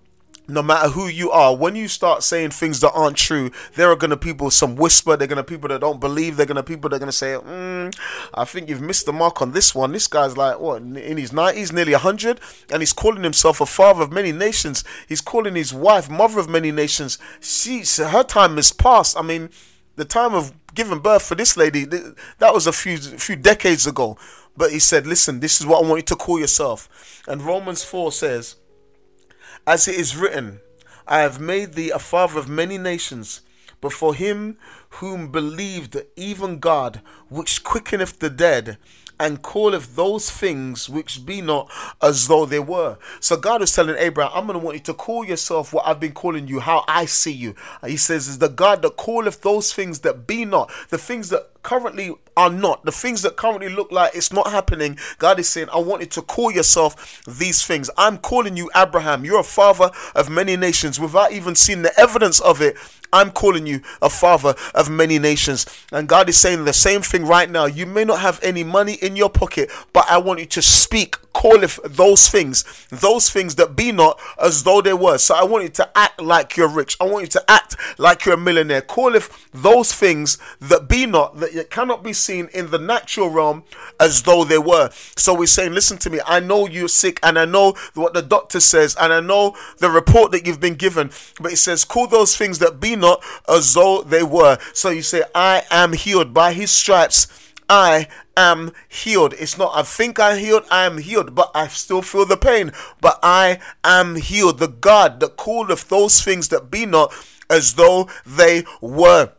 no 0.47 0.61
matter 0.61 0.89
who 0.89 1.07
you 1.07 1.31
are, 1.31 1.55
when 1.55 1.75
you 1.75 1.87
start 1.87 2.23
saying 2.23 2.51
things 2.51 2.79
that 2.81 2.91
aren't 2.91 3.17
true, 3.17 3.51
there 3.75 3.89
are 3.89 3.95
gonna 3.95 4.17
people 4.17 4.51
some 4.51 4.75
whisper. 4.75 5.17
They're 5.17 5.27
gonna 5.27 5.43
people 5.43 5.69
that 5.69 5.81
don't 5.81 5.99
believe. 5.99 6.37
They're 6.37 6.45
gonna 6.45 6.63
people 6.63 6.89
that 6.89 6.97
are 6.97 6.99
gonna 6.99 7.11
say, 7.11 7.33
mm, 7.33 7.93
"I 8.33 8.45
think 8.45 8.69
you've 8.69 8.81
missed 8.81 9.05
the 9.05 9.13
mark 9.13 9.41
on 9.41 9.51
this 9.53 9.73
one." 9.73 9.91
This 9.91 10.07
guy's 10.07 10.37
like 10.37 10.59
what 10.59 10.81
in 10.81 11.17
his 11.17 11.33
nineties, 11.33 11.71
nearly 11.71 11.93
hundred, 11.93 12.39
and 12.71 12.81
he's 12.81 12.93
calling 12.93 13.23
himself 13.23 13.61
a 13.61 13.65
father 13.65 14.03
of 14.03 14.11
many 14.11 14.31
nations. 14.31 14.83
He's 15.07 15.21
calling 15.21 15.55
his 15.55 15.73
wife 15.73 16.09
mother 16.09 16.39
of 16.39 16.49
many 16.49 16.71
nations. 16.71 17.17
She, 17.39 17.83
her 17.97 18.23
time 18.23 18.57
is 18.57 18.71
past. 18.71 19.17
I 19.17 19.21
mean, 19.21 19.49
the 19.95 20.05
time 20.05 20.33
of 20.33 20.53
giving 20.73 20.99
birth 20.99 21.23
for 21.23 21.35
this 21.35 21.55
lady 21.55 21.85
that 21.85 22.53
was 22.53 22.67
a 22.67 22.73
few 22.73 22.97
few 22.97 23.35
decades 23.35 23.87
ago. 23.87 24.17
But 24.57 24.71
he 24.71 24.79
said, 24.79 25.05
"Listen, 25.05 25.39
this 25.39 25.59
is 25.59 25.65
what 25.67 25.83
I 25.83 25.87
want 25.87 25.99
you 25.99 26.03
to 26.03 26.15
call 26.15 26.39
yourself." 26.39 27.23
And 27.27 27.41
Romans 27.41 27.83
four 27.83 28.11
says 28.11 28.55
as 29.67 29.87
it 29.87 29.95
is 29.95 30.15
written, 30.15 30.59
I 31.07 31.19
have 31.19 31.39
made 31.39 31.73
thee 31.73 31.89
a 31.89 31.99
father 31.99 32.39
of 32.39 32.49
many 32.49 32.77
nations, 32.77 33.41
but 33.81 33.93
for 33.93 34.15
him 34.15 34.57
whom 34.89 35.31
believed 35.31 35.97
even 36.15 36.59
God, 36.59 37.01
which 37.29 37.63
quickeneth 37.63 38.19
the 38.19 38.29
dead, 38.29 38.77
and 39.19 39.41
calleth 39.41 39.95
those 39.95 40.29
things 40.29 40.89
which 40.89 41.25
be 41.25 41.41
not 41.41 41.71
as 42.01 42.27
though 42.27 42.45
they 42.45 42.59
were. 42.59 42.97
So 43.19 43.37
God 43.37 43.61
is 43.61 43.73
telling 43.73 43.95
Abraham, 43.97 44.31
I'm 44.33 44.47
going 44.47 44.59
to 44.59 44.65
want 44.65 44.77
you 44.77 44.83
to 44.83 44.93
call 44.93 45.23
yourself 45.23 45.71
what 45.73 45.87
I've 45.87 45.99
been 45.99 46.11
calling 46.11 46.47
you, 46.47 46.59
how 46.59 46.83
I 46.87 47.05
see 47.05 47.31
you. 47.31 47.55
He 47.85 47.97
says, 47.97 48.27
is 48.27 48.39
the 48.39 48.49
God 48.49 48.81
that 48.81 48.97
calleth 48.97 49.41
those 49.41 49.73
things 49.73 49.99
that 49.99 50.27
be 50.27 50.43
not, 50.43 50.71
the 50.89 50.97
things 50.97 51.29
that 51.29 51.54
currently 51.65 52.13
are 52.37 52.49
not, 52.49 52.85
the 52.85 52.91
things 52.91 53.23
that 53.23 53.35
currently 53.35 53.69
look 53.69 53.91
like 53.91 54.13
it's 54.13 54.31
not 54.31 54.51
happening, 54.51 54.99
God 55.17 55.39
is 55.39 55.49
saying, 55.49 55.67
I 55.73 55.79
want 55.79 56.01
you 56.01 56.07
to 56.07 56.21
call 56.21 56.51
yourself 56.51 57.25
these 57.25 57.65
things. 57.65 57.89
I'm 57.97 58.19
calling 58.19 58.55
you 58.55 58.69
Abraham. 58.75 59.25
You're 59.25 59.39
a 59.39 59.43
father 59.43 59.89
of 60.13 60.29
many 60.29 60.55
nations 60.55 60.99
without 60.99 61.31
even 61.31 61.55
seeing 61.55 61.81
the 61.81 61.99
evidence 61.99 62.39
of 62.39 62.61
it. 62.61 62.77
I'm 63.11 63.31
calling 63.31 63.65
you 63.65 63.81
a 64.01 64.09
father 64.09 64.53
of 64.75 64.89
many 64.89 65.17
nations. 65.17 65.65
And 65.91 66.07
God 66.07 66.29
is 66.29 66.37
saying 66.37 66.65
the 66.65 66.73
same 66.73 67.01
thing 67.01 67.25
right 67.25 67.49
now. 67.49 67.65
You 67.65 67.87
may 67.87 68.03
not 68.03 68.19
have 68.19 68.39
any 68.43 68.63
money 68.63 68.93
in 69.01 69.15
your 69.15 69.29
pocket, 69.29 69.71
but 69.91 70.05
I 70.07 70.19
want 70.19 70.39
you 70.39 70.45
to 70.45 70.61
speak, 70.61 71.15
call 71.35 71.63
if 71.63 71.77
those 71.83 72.29
things, 72.29 72.63
those 72.89 73.29
things 73.29 73.55
that 73.55 73.75
be 73.75 73.91
not 73.91 74.17
as 74.41 74.63
though 74.63 74.81
they 74.81 74.93
were. 74.93 75.17
So 75.17 75.35
I 75.35 75.43
want 75.43 75.63
you 75.65 75.69
to 75.69 75.89
act 75.93 76.21
like 76.21 76.55
you're 76.55 76.69
rich. 76.69 76.95
I 77.01 77.03
want 77.03 77.23
you 77.25 77.29
to 77.31 77.51
act 77.51 77.75
like 77.99 78.23
you're 78.23 78.35
a 78.35 78.37
millionaire. 78.37 78.81
Call 78.81 79.15
if 79.15 79.51
those 79.51 79.91
things 79.91 80.37
that 80.61 80.87
be 80.87 81.05
not, 81.05 81.37
that 81.41 81.69
cannot 81.69 82.03
be 82.03 82.13
seen 82.13 82.47
in 82.53 82.71
the 82.71 82.79
natural 82.79 83.29
realm 83.29 83.63
as 83.99 84.23
though 84.23 84.45
they 84.45 84.57
were. 84.57 84.89
So 85.17 85.33
we're 85.33 85.47
saying, 85.47 85.73
listen 85.73 85.97
to 85.99 86.09
me. 86.09 86.21
I 86.25 86.39
know 86.39 86.67
you're 86.67 86.87
sick 86.87 87.19
and 87.21 87.37
I 87.37 87.43
know 87.43 87.75
what 87.95 88.13
the 88.13 88.21
doctor 88.21 88.61
says 88.61 88.95
and 88.97 89.11
I 89.11 89.19
know 89.19 89.57
the 89.79 89.89
report 89.89 90.31
that 90.31 90.47
you've 90.47 90.61
been 90.61 90.75
given. 90.75 91.11
But 91.41 91.51
it 91.51 91.57
says, 91.57 91.83
call 91.83 92.07
those 92.07 92.37
things 92.37 92.59
that 92.59 92.79
be 92.79 92.95
not 92.95 93.21
as 93.49 93.73
though 93.73 94.03
they 94.03 94.23
were. 94.23 94.57
So 94.73 94.89
you 94.89 95.01
say, 95.01 95.23
I 95.35 95.63
am 95.69 95.91
healed 95.91 96.33
by 96.33 96.53
his 96.53 96.71
stripes. 96.71 97.27
I 97.69 98.07
am 98.37 98.71
healed. 98.87 99.33
It's 99.33 99.57
not, 99.57 99.71
I 99.75 99.83
think 99.83 100.19
I'm 100.19 100.37
healed, 100.37 100.65
I 100.69 100.85
am 100.85 100.97
healed, 100.97 101.35
but 101.35 101.51
I 101.55 101.67
still 101.67 102.01
feel 102.01 102.25
the 102.25 102.37
pain. 102.37 102.71
But 103.01 103.19
I 103.23 103.59
am 103.83 104.15
healed. 104.15 104.59
The 104.59 104.67
God 104.67 105.19
that 105.19 105.37
calleth 105.37 105.89
those 105.89 106.21
things 106.21 106.49
that 106.49 106.69
be 106.69 106.85
not 106.85 107.13
as 107.49 107.75
though 107.75 108.09
they 108.25 108.63
were. 108.81 109.31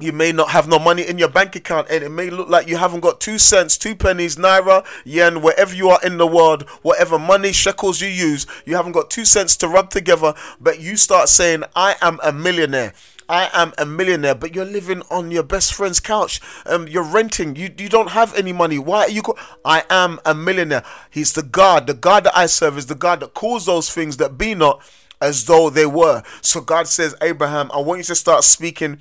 You 0.00 0.12
may 0.12 0.32
not 0.32 0.50
have 0.50 0.66
no 0.66 0.78
money 0.78 1.06
in 1.06 1.18
your 1.18 1.28
bank 1.28 1.54
account, 1.56 1.88
and 1.90 2.02
it 2.02 2.08
may 2.08 2.30
look 2.30 2.48
like 2.48 2.66
you 2.66 2.78
haven't 2.78 3.00
got 3.00 3.20
two 3.20 3.38
cents, 3.38 3.76
two 3.76 3.94
pennies, 3.94 4.36
naira, 4.36 4.84
yen, 5.04 5.42
wherever 5.42 5.74
you 5.74 5.90
are 5.90 6.00
in 6.02 6.16
the 6.16 6.26
world, 6.26 6.62
whatever 6.80 7.18
money, 7.18 7.52
shekels 7.52 8.00
you 8.00 8.08
use, 8.08 8.46
you 8.64 8.76
haven't 8.76 8.92
got 8.92 9.10
two 9.10 9.26
cents 9.26 9.58
to 9.58 9.68
rub 9.68 9.90
together, 9.90 10.32
but 10.58 10.80
you 10.80 10.96
start 10.96 11.28
saying, 11.28 11.64
I 11.76 11.96
am 12.00 12.18
a 12.22 12.32
millionaire. 12.32 12.94
I 13.30 13.48
am 13.52 13.72
a 13.78 13.86
millionaire, 13.86 14.34
but 14.34 14.56
you're 14.56 14.64
living 14.64 15.02
on 15.08 15.30
your 15.30 15.44
best 15.44 15.72
friend's 15.72 16.00
couch. 16.00 16.40
Um, 16.66 16.88
you're 16.88 17.04
renting. 17.04 17.54
You 17.54 17.70
you 17.78 17.88
don't 17.88 18.10
have 18.10 18.34
any 18.34 18.52
money. 18.52 18.76
Why 18.76 19.04
are 19.04 19.08
you? 19.08 19.22
Co- 19.22 19.38
I 19.64 19.84
am 19.88 20.18
a 20.26 20.34
millionaire. 20.34 20.82
He's 21.10 21.32
the 21.32 21.44
God. 21.44 21.86
The 21.86 21.94
God 21.94 22.24
that 22.24 22.36
I 22.36 22.46
serve 22.46 22.76
is 22.76 22.86
the 22.86 22.96
God 22.96 23.20
that 23.20 23.32
calls 23.34 23.66
those 23.66 23.88
things 23.88 24.16
that 24.16 24.36
be 24.36 24.56
not 24.56 24.82
as 25.20 25.44
though 25.44 25.70
they 25.70 25.86
were. 25.86 26.24
So 26.42 26.60
God 26.60 26.88
says, 26.88 27.14
Abraham, 27.22 27.70
I 27.72 27.78
want 27.78 27.98
you 27.98 28.04
to 28.04 28.16
start 28.16 28.42
speaking 28.42 28.98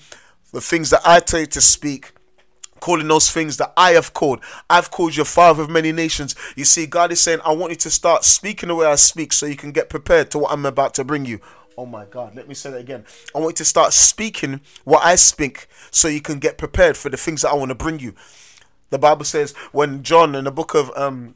the 0.53 0.61
things 0.61 0.91
that 0.91 1.01
I 1.03 1.21
tell 1.21 1.39
you 1.39 1.47
to 1.47 1.61
speak 1.61 2.11
calling 2.79 3.07
those 3.07 3.29
things 3.29 3.57
that 3.57 3.73
I 3.75 3.91
have 3.91 4.13
called. 4.13 4.41
I've 4.69 4.91
called 4.91 5.15
you 5.15 5.25
father 5.25 5.63
of 5.63 5.69
many 5.69 5.91
nations. 5.91 6.35
You 6.55 6.65
see, 6.65 6.85
God 6.85 7.11
is 7.11 7.19
saying, 7.19 7.39
I 7.43 7.51
want 7.53 7.71
you 7.71 7.77
to 7.77 7.89
start 7.89 8.23
speaking 8.23 8.69
the 8.69 8.75
way 8.75 8.85
I 8.85 8.95
speak 8.95 9.33
so 9.33 9.45
you 9.45 9.55
can 9.55 9.71
get 9.71 9.89
prepared 9.89 10.31
to 10.31 10.39
what 10.39 10.51
I'm 10.51 10.65
about 10.65 10.93
to 10.95 11.03
bring 11.03 11.25
you. 11.25 11.39
Oh 11.79 11.85
my 11.85 12.03
God, 12.03 12.35
let 12.35 12.49
me 12.49 12.55
say 12.55 12.71
that 12.71 12.81
again. 12.81 13.05
I 13.33 13.39
want 13.39 13.53
you 13.53 13.63
to 13.63 13.65
start 13.65 13.93
speaking 13.93 14.59
what 14.83 15.01
I 15.01 15.15
speak 15.15 15.67
so 15.91 16.09
you 16.09 16.19
can 16.19 16.37
get 16.37 16.57
prepared 16.57 16.97
for 16.97 17.07
the 17.07 17.15
things 17.15 17.43
that 17.43 17.51
I 17.51 17.53
want 17.53 17.69
to 17.69 17.75
bring 17.75 17.99
you. 17.99 18.15
The 18.89 18.99
Bible 18.99 19.23
says 19.23 19.53
when 19.71 20.03
John 20.03 20.35
in 20.35 20.43
the 20.43 20.51
book 20.51 20.75
of 20.75 20.91
um 20.97 21.35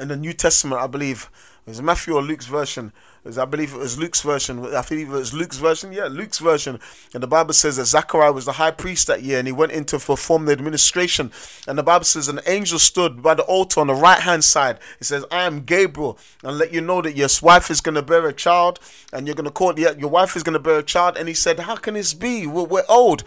in 0.00 0.06
the 0.06 0.16
New 0.16 0.34
Testament, 0.34 0.80
I 0.80 0.86
believe, 0.86 1.28
It 1.66 1.70
was 1.70 1.82
Matthew 1.82 2.14
or 2.14 2.22
Luke's 2.22 2.46
version. 2.46 2.92
I 3.24 3.44
believe 3.44 3.72
it 3.72 3.78
was 3.78 3.98
Luke's 3.98 4.20
version. 4.20 4.58
I 4.74 4.82
believe 4.82 5.08
it 5.08 5.12
was 5.12 5.32
Luke's 5.32 5.58
version. 5.58 5.92
Yeah, 5.92 6.08
Luke's 6.10 6.40
version. 6.40 6.80
And 7.14 7.22
the 7.22 7.28
Bible 7.28 7.54
says 7.54 7.76
that 7.76 7.84
Zechariah 7.84 8.32
was 8.32 8.46
the 8.46 8.52
high 8.52 8.72
priest 8.72 9.06
that 9.06 9.22
year 9.22 9.38
and 9.38 9.46
he 9.46 9.52
went 9.52 9.70
in 9.70 9.84
to 9.86 10.00
perform 10.00 10.46
the 10.46 10.52
administration. 10.52 11.30
And 11.68 11.78
the 11.78 11.84
Bible 11.84 12.04
says 12.04 12.26
an 12.26 12.40
angel 12.46 12.80
stood 12.80 13.22
by 13.22 13.34
the 13.34 13.44
altar 13.44 13.80
on 13.80 13.86
the 13.86 13.94
right 13.94 14.18
hand 14.18 14.42
side. 14.42 14.80
It 14.98 15.04
says, 15.04 15.24
I 15.30 15.44
am 15.44 15.62
Gabriel 15.62 16.18
and 16.42 16.58
let 16.58 16.72
you 16.72 16.80
know 16.80 17.00
that 17.00 17.14
your 17.14 17.28
wife 17.42 17.70
is 17.70 17.80
going 17.80 17.94
to 17.94 18.02
bear 18.02 18.26
a 18.26 18.32
child 18.32 18.80
and 19.12 19.28
you're 19.28 19.36
going 19.36 19.44
to 19.44 19.52
call 19.52 19.78
your 19.78 20.10
wife 20.10 20.34
is 20.34 20.42
going 20.42 20.54
to 20.54 20.58
bear 20.58 20.78
a 20.78 20.82
child. 20.82 21.16
And 21.16 21.28
he 21.28 21.34
said, 21.34 21.60
How 21.60 21.76
can 21.76 21.94
this 21.94 22.14
be? 22.14 22.48
We're, 22.48 22.64
we're 22.64 22.84
old. 22.88 23.22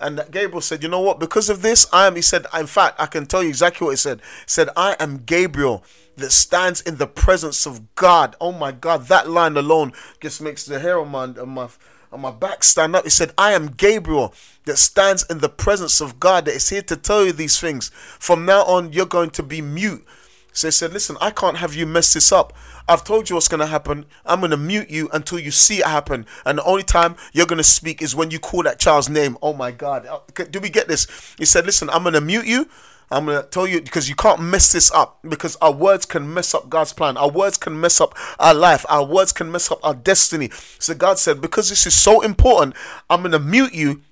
And 0.00 0.24
Gabriel 0.30 0.60
said, 0.60 0.84
You 0.84 0.88
know 0.88 1.00
what? 1.00 1.18
Because 1.18 1.50
of 1.50 1.62
this, 1.62 1.86
I 1.92 2.06
am, 2.06 2.14
he 2.14 2.22
said, 2.22 2.46
In 2.56 2.66
fact, 2.66 3.00
I 3.00 3.06
can 3.06 3.26
tell 3.26 3.42
you 3.42 3.48
exactly 3.48 3.84
what 3.84 3.90
he 3.90 3.96
said. 3.96 4.20
He 4.20 4.44
said, 4.46 4.68
I 4.76 4.96
am 5.00 5.24
Gabriel 5.24 5.82
that 6.20 6.32
stands 6.32 6.80
in 6.80 6.96
the 6.96 7.06
presence 7.06 7.66
of 7.66 7.94
God. 7.94 8.36
Oh 8.40 8.52
my 8.52 8.72
God, 8.72 9.06
that 9.06 9.28
line 9.28 9.56
alone 9.56 9.92
just 10.20 10.40
makes 10.40 10.64
the 10.64 10.78
hair 10.78 10.98
on 10.98 11.08
my, 11.08 11.24
on 11.24 11.48
my, 11.50 11.68
on 12.12 12.20
my 12.20 12.30
back 12.30 12.62
stand 12.64 12.96
up. 12.96 13.04
He 13.04 13.10
said, 13.10 13.32
I 13.36 13.52
am 13.52 13.68
Gabriel 13.68 14.34
that 14.64 14.78
stands 14.78 15.24
in 15.28 15.38
the 15.38 15.48
presence 15.48 16.00
of 16.00 16.20
God 16.20 16.44
that 16.44 16.54
is 16.54 16.68
here 16.68 16.82
to 16.82 16.96
tell 16.96 17.24
you 17.24 17.32
these 17.32 17.58
things. 17.58 17.90
From 18.18 18.44
now 18.44 18.64
on, 18.64 18.92
you're 18.92 19.06
going 19.06 19.30
to 19.30 19.42
be 19.42 19.60
mute. 19.60 20.06
So 20.52 20.68
he 20.68 20.72
said, 20.72 20.92
Listen, 20.92 21.16
I 21.20 21.30
can't 21.30 21.58
have 21.58 21.74
you 21.74 21.86
mess 21.86 22.12
this 22.12 22.32
up. 22.32 22.52
I've 22.88 23.04
told 23.04 23.30
you 23.30 23.36
what's 23.36 23.48
going 23.48 23.60
to 23.60 23.66
happen. 23.66 24.04
I'm 24.26 24.40
going 24.40 24.50
to 24.50 24.56
mute 24.56 24.90
you 24.90 25.08
until 25.12 25.38
you 25.38 25.52
see 25.52 25.78
it 25.78 25.86
happen. 25.86 26.26
And 26.44 26.58
the 26.58 26.64
only 26.64 26.82
time 26.82 27.14
you're 27.32 27.46
going 27.46 27.58
to 27.58 27.64
speak 27.64 28.02
is 28.02 28.16
when 28.16 28.32
you 28.32 28.40
call 28.40 28.64
that 28.64 28.80
child's 28.80 29.08
name. 29.08 29.38
Oh 29.42 29.52
my 29.52 29.70
God. 29.70 30.06
Uh, 30.06 30.18
do 30.50 30.58
we 30.58 30.68
get 30.68 30.88
this? 30.88 31.06
He 31.38 31.44
said, 31.44 31.66
Listen, 31.66 31.88
I'm 31.90 32.02
going 32.02 32.14
to 32.14 32.20
mute 32.20 32.46
you 32.46 32.68
I'm 33.10 33.26
going 33.26 33.42
to 33.42 33.48
tell 33.48 33.66
you 33.66 33.80
because 33.80 34.08
you 34.08 34.14
can't 34.14 34.40
mess 34.40 34.72
this 34.72 34.90
up 34.92 35.18
because 35.28 35.56
our 35.56 35.72
words 35.72 36.06
can 36.06 36.32
mess 36.32 36.54
up 36.54 36.68
God's 36.68 36.92
plan. 36.92 37.16
Our 37.16 37.30
words 37.30 37.56
can 37.56 37.80
mess 37.80 38.00
up 38.00 38.14
our 38.38 38.54
life. 38.54 38.86
Our 38.88 39.04
words 39.04 39.32
can 39.32 39.50
mess 39.50 39.70
up 39.70 39.80
our 39.82 39.94
destiny. 39.94 40.50
So 40.78 40.94
God 40.94 41.18
said, 41.18 41.40
because 41.40 41.68
this 41.68 41.86
is 41.86 41.94
so 41.98 42.20
important, 42.20 42.76
I'm 43.08 43.20
going 43.22 43.32
to 43.32 43.40
mute 43.40 43.74
you 43.74 44.02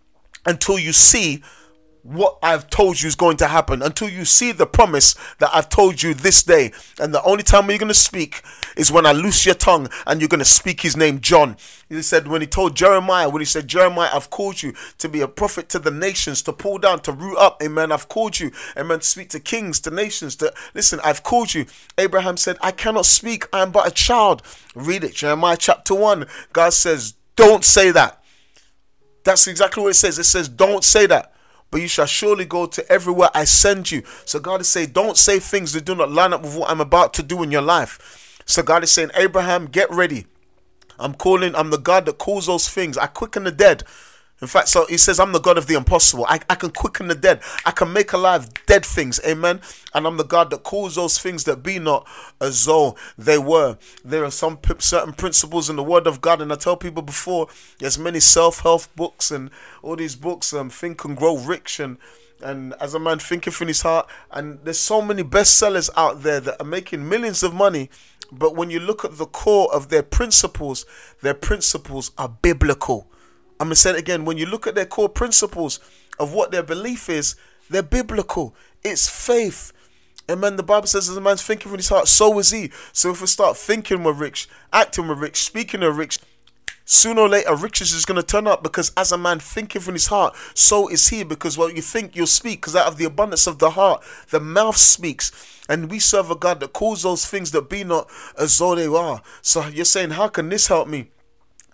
until 0.45 0.79
you 0.79 0.93
see 0.93 1.43
what 2.09 2.39
I've 2.43 2.71
told 2.71 3.03
you 3.03 3.07
is 3.07 3.15
going 3.15 3.37
to 3.39 3.49
happen 3.49 3.83
until 3.83 4.09
you 4.09 4.25
see 4.25 4.53
the 4.53 4.67
promise 4.67 5.15
that 5.41 5.51
I've 5.53 5.69
told 5.69 6.03
you 6.03 6.15
this 6.15 6.43
day. 6.43 6.73
And 6.99 7.13
the 7.13 7.23
only 7.23 7.43
time 7.43 7.69
you're 7.69 7.79
going 7.79 7.89
to 7.89 7.95
speak 7.95 8.43
is 8.77 8.91
when 8.91 9.05
I 9.05 9.13
loose 9.13 9.45
your 9.45 9.55
tongue 9.55 9.89
and 10.07 10.21
you're 10.21 10.29
going 10.29 10.39
to 10.39 10.45
speak 10.45 10.81
his 10.81 10.97
name, 10.97 11.21
John. 11.21 11.57
He 11.89 12.01
said, 12.01 12.27
when 12.27 12.41
he 12.41 12.47
told 12.47 12.75
Jeremiah, 12.75 13.29
when 13.29 13.41
he 13.41 13.47
said, 13.47 13.69
Jeremiah, 13.69 14.11
I've 14.13 14.31
called 14.31 14.63
you 14.63 14.73
to 14.99 15.09
be 15.09 15.21
a 15.21 15.29
prophet 15.29 15.69
to 15.71 15.79
the 15.79 15.91
nations, 15.91 16.41
to 16.43 16.53
pull 16.53 16.79
down, 16.79 17.01
to 17.01 17.13
root 17.13 17.37
up. 17.37 17.63
Amen. 17.63 17.93
I've 17.93 18.09
called 18.09 18.41
you. 18.41 18.53
Amen. 18.77 19.01
To 19.01 19.07
speak 19.07 19.29
to 19.31 19.41
kings, 19.41 19.79
to 19.81 19.91
nations. 19.91 20.35
To 20.37 20.53
listen, 20.75 21.01
I've 21.05 21.23
called 21.23 21.53
you. 21.53 21.67
Abraham 21.99 22.39
said, 22.39 22.57
I 22.63 22.73
cannot 22.73 23.05
speak. 23.05 23.45
I 23.53 23.61
am 23.61 23.71
but 23.71 23.87
a 23.87 23.91
child. 23.91 24.43
Read 24.75 25.05
it. 25.05 25.15
Jeremiah 25.15 25.59
chapter 25.59 25.95
1. 25.95 26.27
God 26.55 26.73
says, 26.73 27.15
Don't 27.37 27.65
say 27.65 27.91
that. 27.91 28.23
That's 29.25 29.47
exactly 29.47 29.83
what 29.83 29.91
it 29.91 29.95
says. 29.95 30.19
It 30.19 30.25
says, 30.25 30.49
Don't 30.49 30.85
say 30.85 31.07
that 31.07 31.35
but 31.71 31.81
you 31.81 31.89
shall 31.89 32.07
surely 32.07 32.45
go 32.45 32.67
to 32.67 32.91
everywhere 32.91 33.31
I 33.35 33.45
send 33.45 33.91
you. 33.91 34.03
So 34.25 34.39
God 34.39 34.61
is 34.61 34.69
saying, 34.69 34.91
don't 34.91 35.17
say 35.17 35.39
things 35.39 35.73
that 35.73 35.85
do 35.85 35.95
not 35.95 36.11
line 36.11 36.33
up 36.33 36.43
with 36.43 36.57
what 36.57 36.71
I'm 36.71 36.81
about 36.81 37.15
to 37.15 37.23
do 37.23 37.43
in 37.43 37.51
your 37.51 37.63
life. 37.63 38.43
So 38.47 38.63
God 38.63 38.83
is 38.83 38.91
saying, 38.91 39.11
Abraham, 39.15 39.67
get 39.67 39.91
ready. 39.91 40.27
I'm 40.99 41.15
calling, 41.15 41.55
I'm 41.55 41.71
the 41.71 41.79
God 41.79 42.07
that 42.07 42.19
calls 42.19 42.47
those 42.47 42.69
things. 42.69 42.99
I 42.99 43.07
quicken 43.07 43.45
the 43.45 43.53
dead. 43.53 43.85
In 44.41 44.47
fact, 44.47 44.69
so 44.69 44.87
he 44.87 44.97
says, 44.97 45.19
I'm 45.19 45.33
the 45.33 45.41
God 45.41 45.59
of 45.59 45.67
the 45.67 45.75
impossible. 45.75 46.25
I, 46.29 46.39
I 46.49 46.55
can 46.55 46.71
quicken 46.71 47.09
the 47.09 47.15
dead. 47.17 47.41
I 47.67 47.73
can 47.73 47.93
make 47.93 48.13
alive 48.13 48.49
dead 48.67 48.87
things. 48.87 49.21
Amen. 49.27 49.61
And 49.95 50.07
I'm 50.07 50.17
the 50.17 50.25
God 50.25 50.51
that 50.51 50.63
calls 50.63 50.95
those 50.95 51.19
things 51.19 51.43
that 51.45 51.63
be 51.63 51.81
not 51.81 52.07
as 52.41 52.65
though 52.65 52.97
they 53.17 53.39
were. 53.39 53.79
There 54.05 54.25
are 54.25 54.31
some 54.31 54.57
p- 54.57 54.75
certain 54.79 55.13
principles 55.13 55.69
in 55.69 55.75
the 55.75 55.83
Word 55.83 56.07
of 56.07 56.21
God. 56.21 56.41
And 56.41 56.53
I 56.53 56.57
tell 56.57 56.77
people 56.77 57.03
before, 57.03 57.49
there's 57.81 57.99
many 57.99 58.21
self 58.21 58.61
help 58.61 58.83
books 58.95 59.33
and 59.33 59.51
all 59.83 59.97
these 59.97 60.15
books, 60.15 60.53
um, 60.53 60.71
Think 60.71 61.05
and 61.05 61.17
Grow 61.17 61.37
Rich 61.37 61.81
and 61.81 61.99
and 62.41 62.73
as 62.81 62.95
a 62.95 63.01
man 63.01 63.19
thinketh 63.19 63.61
in 63.61 63.67
his 63.67 63.83
heart. 63.83 64.09
And 64.31 64.61
there's 64.63 64.79
so 64.79 65.03
many 65.03 65.25
bestsellers 65.25 65.91
out 65.97 66.23
there 66.23 66.39
that 66.39 66.61
are 66.61 66.65
making 66.65 67.09
millions 67.09 67.43
of 67.43 67.53
money. 67.53 67.91
But 68.31 68.55
when 68.55 68.71
you 68.71 68.79
look 68.79 69.05
at 69.05 69.17
the 69.19 69.27
core 69.27 69.73
of 69.75 69.89
their 69.89 70.05
principles, 70.05 70.87
their 71.23 71.35
principles 71.35 72.13
are 72.17 72.29
biblical. 72.29 73.11
I'm 73.61 73.67
going 73.67 73.71
to 73.71 73.77
say 73.77 73.91
it 73.91 73.97
again. 73.97 74.25
When 74.25 74.39
you 74.39 74.47
look 74.47 74.67
at 74.67 74.75
their 74.75 74.87
core 74.87 75.09
principles 75.09 75.81
of 76.19 76.33
what 76.33 76.51
their 76.51 76.63
belief 76.63 77.09
is, 77.09 77.35
they're 77.69 77.83
biblical. 77.83 78.55
It's 78.85 79.09
faith. 79.09 79.73
And 80.29 80.41
man, 80.41 80.57
the 80.57 80.63
Bible 80.63 80.87
says, 80.87 81.09
as 81.09 81.17
a 81.17 81.21
man's 81.21 81.43
thinking 81.43 81.73
in 81.73 81.79
his 81.79 81.89
heart, 81.89 82.07
so 82.07 82.39
is 82.39 82.51
he. 82.51 82.71
So 82.93 83.11
if 83.11 83.21
we 83.21 83.27
start 83.27 83.57
thinking 83.57 84.05
we're 84.05 84.13
rich, 84.13 84.49
acting 84.73 85.09
we're 85.09 85.15
rich, 85.15 85.43
speaking 85.43 85.81
we're 85.81 85.91
rich, 85.91 86.19
sooner 86.85 87.23
or 87.23 87.29
later 87.29 87.55
riches 87.55 87.93
is 87.93 88.05
going 88.05 88.21
to 88.21 88.27
turn 88.27 88.47
up 88.47 88.63
because 88.63 88.93
as 88.97 89.13
a 89.13 89.19
man 89.19 89.39
thinketh 89.39 89.89
in 89.89 89.95
his 89.95 90.07
heart, 90.07 90.37
so 90.55 90.89
is 90.89 91.09
he. 91.09 91.25
Because 91.25 91.59
what 91.59 91.75
you 91.75 91.83
think, 91.83 92.15
you'll 92.15 92.27
speak. 92.27 92.61
Because 92.61 92.77
out 92.77 92.87
of 92.87 92.99
the 92.99 93.07
abundance 93.07 93.47
of 93.47 93.59
the 93.59 93.71
heart, 93.71 94.03
the 94.31 94.41
mouth 94.41 94.77
speaks. 94.77 95.33
And 95.69 95.91
we 95.91 95.99
serve 95.99 96.31
a 96.31 96.37
God 96.37 96.61
that 96.61 96.73
calls 96.75 97.03
those 97.03 97.27
things 97.27 97.51
that 97.53 97.69
be 97.69 97.83
not 97.83 98.09
as 98.39 98.59
though 98.59 98.75
they 98.75 98.87
are. 98.87 99.23
So 99.43 99.67
you're 99.67 99.85
saying, 99.85 100.11
how 100.11 100.29
can 100.29 100.49
this 100.49 100.69
help 100.69 100.89
me? 100.89 101.09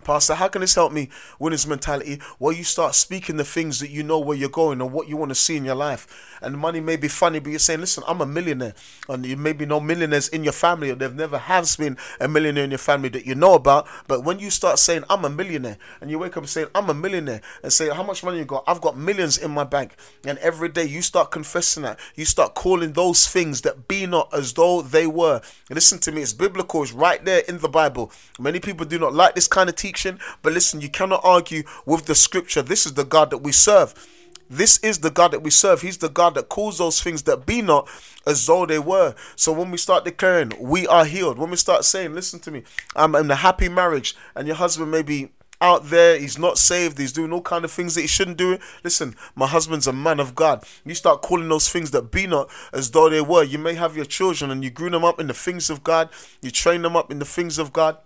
Pastor, 0.05 0.35
how 0.35 0.47
can 0.49 0.61
this 0.61 0.75
help 0.75 0.93
me 0.93 1.09
win 1.39 1.51
his 1.51 1.65
mentality? 1.65 2.21
Well, 2.37 2.53
you 2.53 2.63
start 2.63 2.93
speaking 2.93 3.37
the 3.37 3.43
things 3.43 3.79
that 3.79 3.89
you 3.89 4.03
know 4.03 4.19
where 4.19 4.37
you're 4.37 4.49
going 4.49 4.79
and 4.79 4.93
what 4.93 5.09
you 5.09 5.17
want 5.17 5.29
to 5.29 5.35
see 5.35 5.57
in 5.57 5.65
your 5.65 5.73
life. 5.73 6.37
And 6.43 6.59
money 6.59 6.79
may 6.79 6.95
be 6.95 7.07
funny, 7.07 7.39
but 7.39 7.49
you're 7.49 7.57
saying, 7.57 7.79
listen, 7.79 8.03
I'm 8.07 8.21
a 8.21 8.25
millionaire. 8.27 8.75
And 9.09 9.25
you 9.25 9.35
maybe 9.35 9.65
no 9.65 9.79
millionaires 9.79 10.27
in 10.27 10.43
your 10.43 10.53
family, 10.53 10.91
or 10.91 10.95
there 10.95 11.09
never 11.09 11.39
has 11.39 11.75
been 11.75 11.97
a 12.19 12.27
millionaire 12.27 12.65
in 12.65 12.69
your 12.69 12.77
family 12.77 13.09
that 13.09 13.25
you 13.25 13.33
know 13.33 13.55
about. 13.55 13.87
But 14.07 14.23
when 14.23 14.37
you 14.37 14.51
start 14.51 14.77
saying, 14.77 15.05
I'm 15.09 15.25
a 15.25 15.29
millionaire, 15.29 15.77
and 16.01 16.11
you 16.11 16.19
wake 16.19 16.37
up 16.37 16.45
saying, 16.45 16.67
I'm 16.75 16.87
a 16.91 16.93
millionaire, 16.93 17.41
and 17.63 17.73
say, 17.73 17.89
how 17.89 18.03
much 18.03 18.23
money 18.23 18.37
you 18.37 18.45
got? 18.45 18.63
I've 18.67 18.81
got 18.81 18.95
millions 18.95 19.39
in 19.39 19.49
my 19.49 19.63
bank. 19.63 19.95
And 20.23 20.37
every 20.37 20.69
day 20.69 20.85
you 20.85 21.01
start 21.01 21.31
confessing 21.31 21.81
that. 21.81 21.99
You 22.13 22.25
start 22.25 22.53
calling 22.53 22.93
those 22.93 23.27
things 23.27 23.61
that 23.61 23.87
be 23.87 24.05
not 24.05 24.31
as 24.31 24.53
though 24.53 24.83
they 24.83 25.07
were. 25.07 25.41
And 25.69 25.75
listen 25.75 25.97
to 25.99 26.11
me, 26.11 26.21
it's 26.21 26.33
biblical, 26.33 26.83
it's 26.83 26.91
right 26.91 27.25
there 27.25 27.41
in 27.47 27.57
the 27.57 27.69
Bible. 27.69 28.11
Many 28.39 28.59
people 28.59 28.85
do 28.85 28.99
not 28.99 29.15
like 29.15 29.33
this 29.33 29.47
kind 29.47 29.67
of 29.67 29.75
teaching 29.75 29.94
but 30.41 30.53
listen, 30.53 30.81
you 30.81 30.89
cannot 30.89 31.21
argue 31.23 31.63
with 31.85 32.05
the 32.05 32.15
scripture. 32.15 32.61
This 32.61 32.85
is 32.85 32.93
the 32.93 33.05
God 33.05 33.29
that 33.31 33.39
we 33.39 33.51
serve. 33.51 33.93
This 34.49 34.77
is 34.79 34.99
the 34.99 35.09
God 35.09 35.31
that 35.31 35.41
we 35.41 35.49
serve. 35.49 35.81
He's 35.81 35.97
the 35.97 36.09
God 36.09 36.35
that 36.35 36.49
calls 36.49 36.77
those 36.77 37.01
things 37.01 37.23
that 37.23 37.45
be 37.45 37.61
not 37.61 37.89
as 38.27 38.45
though 38.45 38.65
they 38.65 38.79
were. 38.79 39.15
So 39.35 39.51
when 39.51 39.71
we 39.71 39.77
start 39.77 40.05
declaring 40.05 40.51
we 40.59 40.87
are 40.87 41.05
healed, 41.05 41.39
when 41.39 41.49
we 41.49 41.57
start 41.57 41.83
saying, 41.83 42.13
listen 42.13 42.39
to 42.41 42.51
me, 42.51 42.63
I'm 42.95 43.15
in 43.15 43.31
a 43.31 43.35
happy 43.35 43.69
marriage, 43.69 44.15
and 44.35 44.45
your 44.47 44.55
husband 44.55 44.91
may 44.91 45.01
be 45.01 45.29
out 45.61 45.85
there, 45.89 46.19
he's 46.19 46.37
not 46.37 46.57
saved, 46.57 46.99
he's 46.99 47.13
doing 47.13 47.31
all 47.31 47.41
kind 47.41 47.65
of 47.65 47.71
things 47.71 47.95
that 47.95 48.01
he 48.01 48.07
shouldn't 48.07 48.37
do. 48.37 48.59
Listen, 48.83 49.15
my 49.35 49.47
husband's 49.47 49.87
a 49.87 49.93
man 49.93 50.19
of 50.19 50.35
God. 50.35 50.63
You 50.83 50.93
start 50.93 51.21
calling 51.21 51.49
those 51.49 51.69
things 51.69 51.91
that 51.91 52.11
be 52.11 52.27
not 52.27 52.49
as 52.73 52.91
though 52.91 53.09
they 53.09 53.21
were. 53.21 53.43
You 53.43 53.57
may 53.57 53.73
have 53.73 53.95
your 53.95 54.05
children 54.05 54.51
and 54.51 54.63
you 54.63 54.69
grew 54.69 54.89
them 54.89 55.05
up 55.05 55.19
in 55.19 55.27
the 55.27 55.33
things 55.33 55.69
of 55.69 55.83
God, 55.83 56.09
you 56.41 56.51
train 56.51 56.81
them 56.81 56.95
up 56.95 57.09
in 57.09 57.19
the 57.19 57.25
things 57.25 57.57
of 57.57 57.73
God 57.73 57.97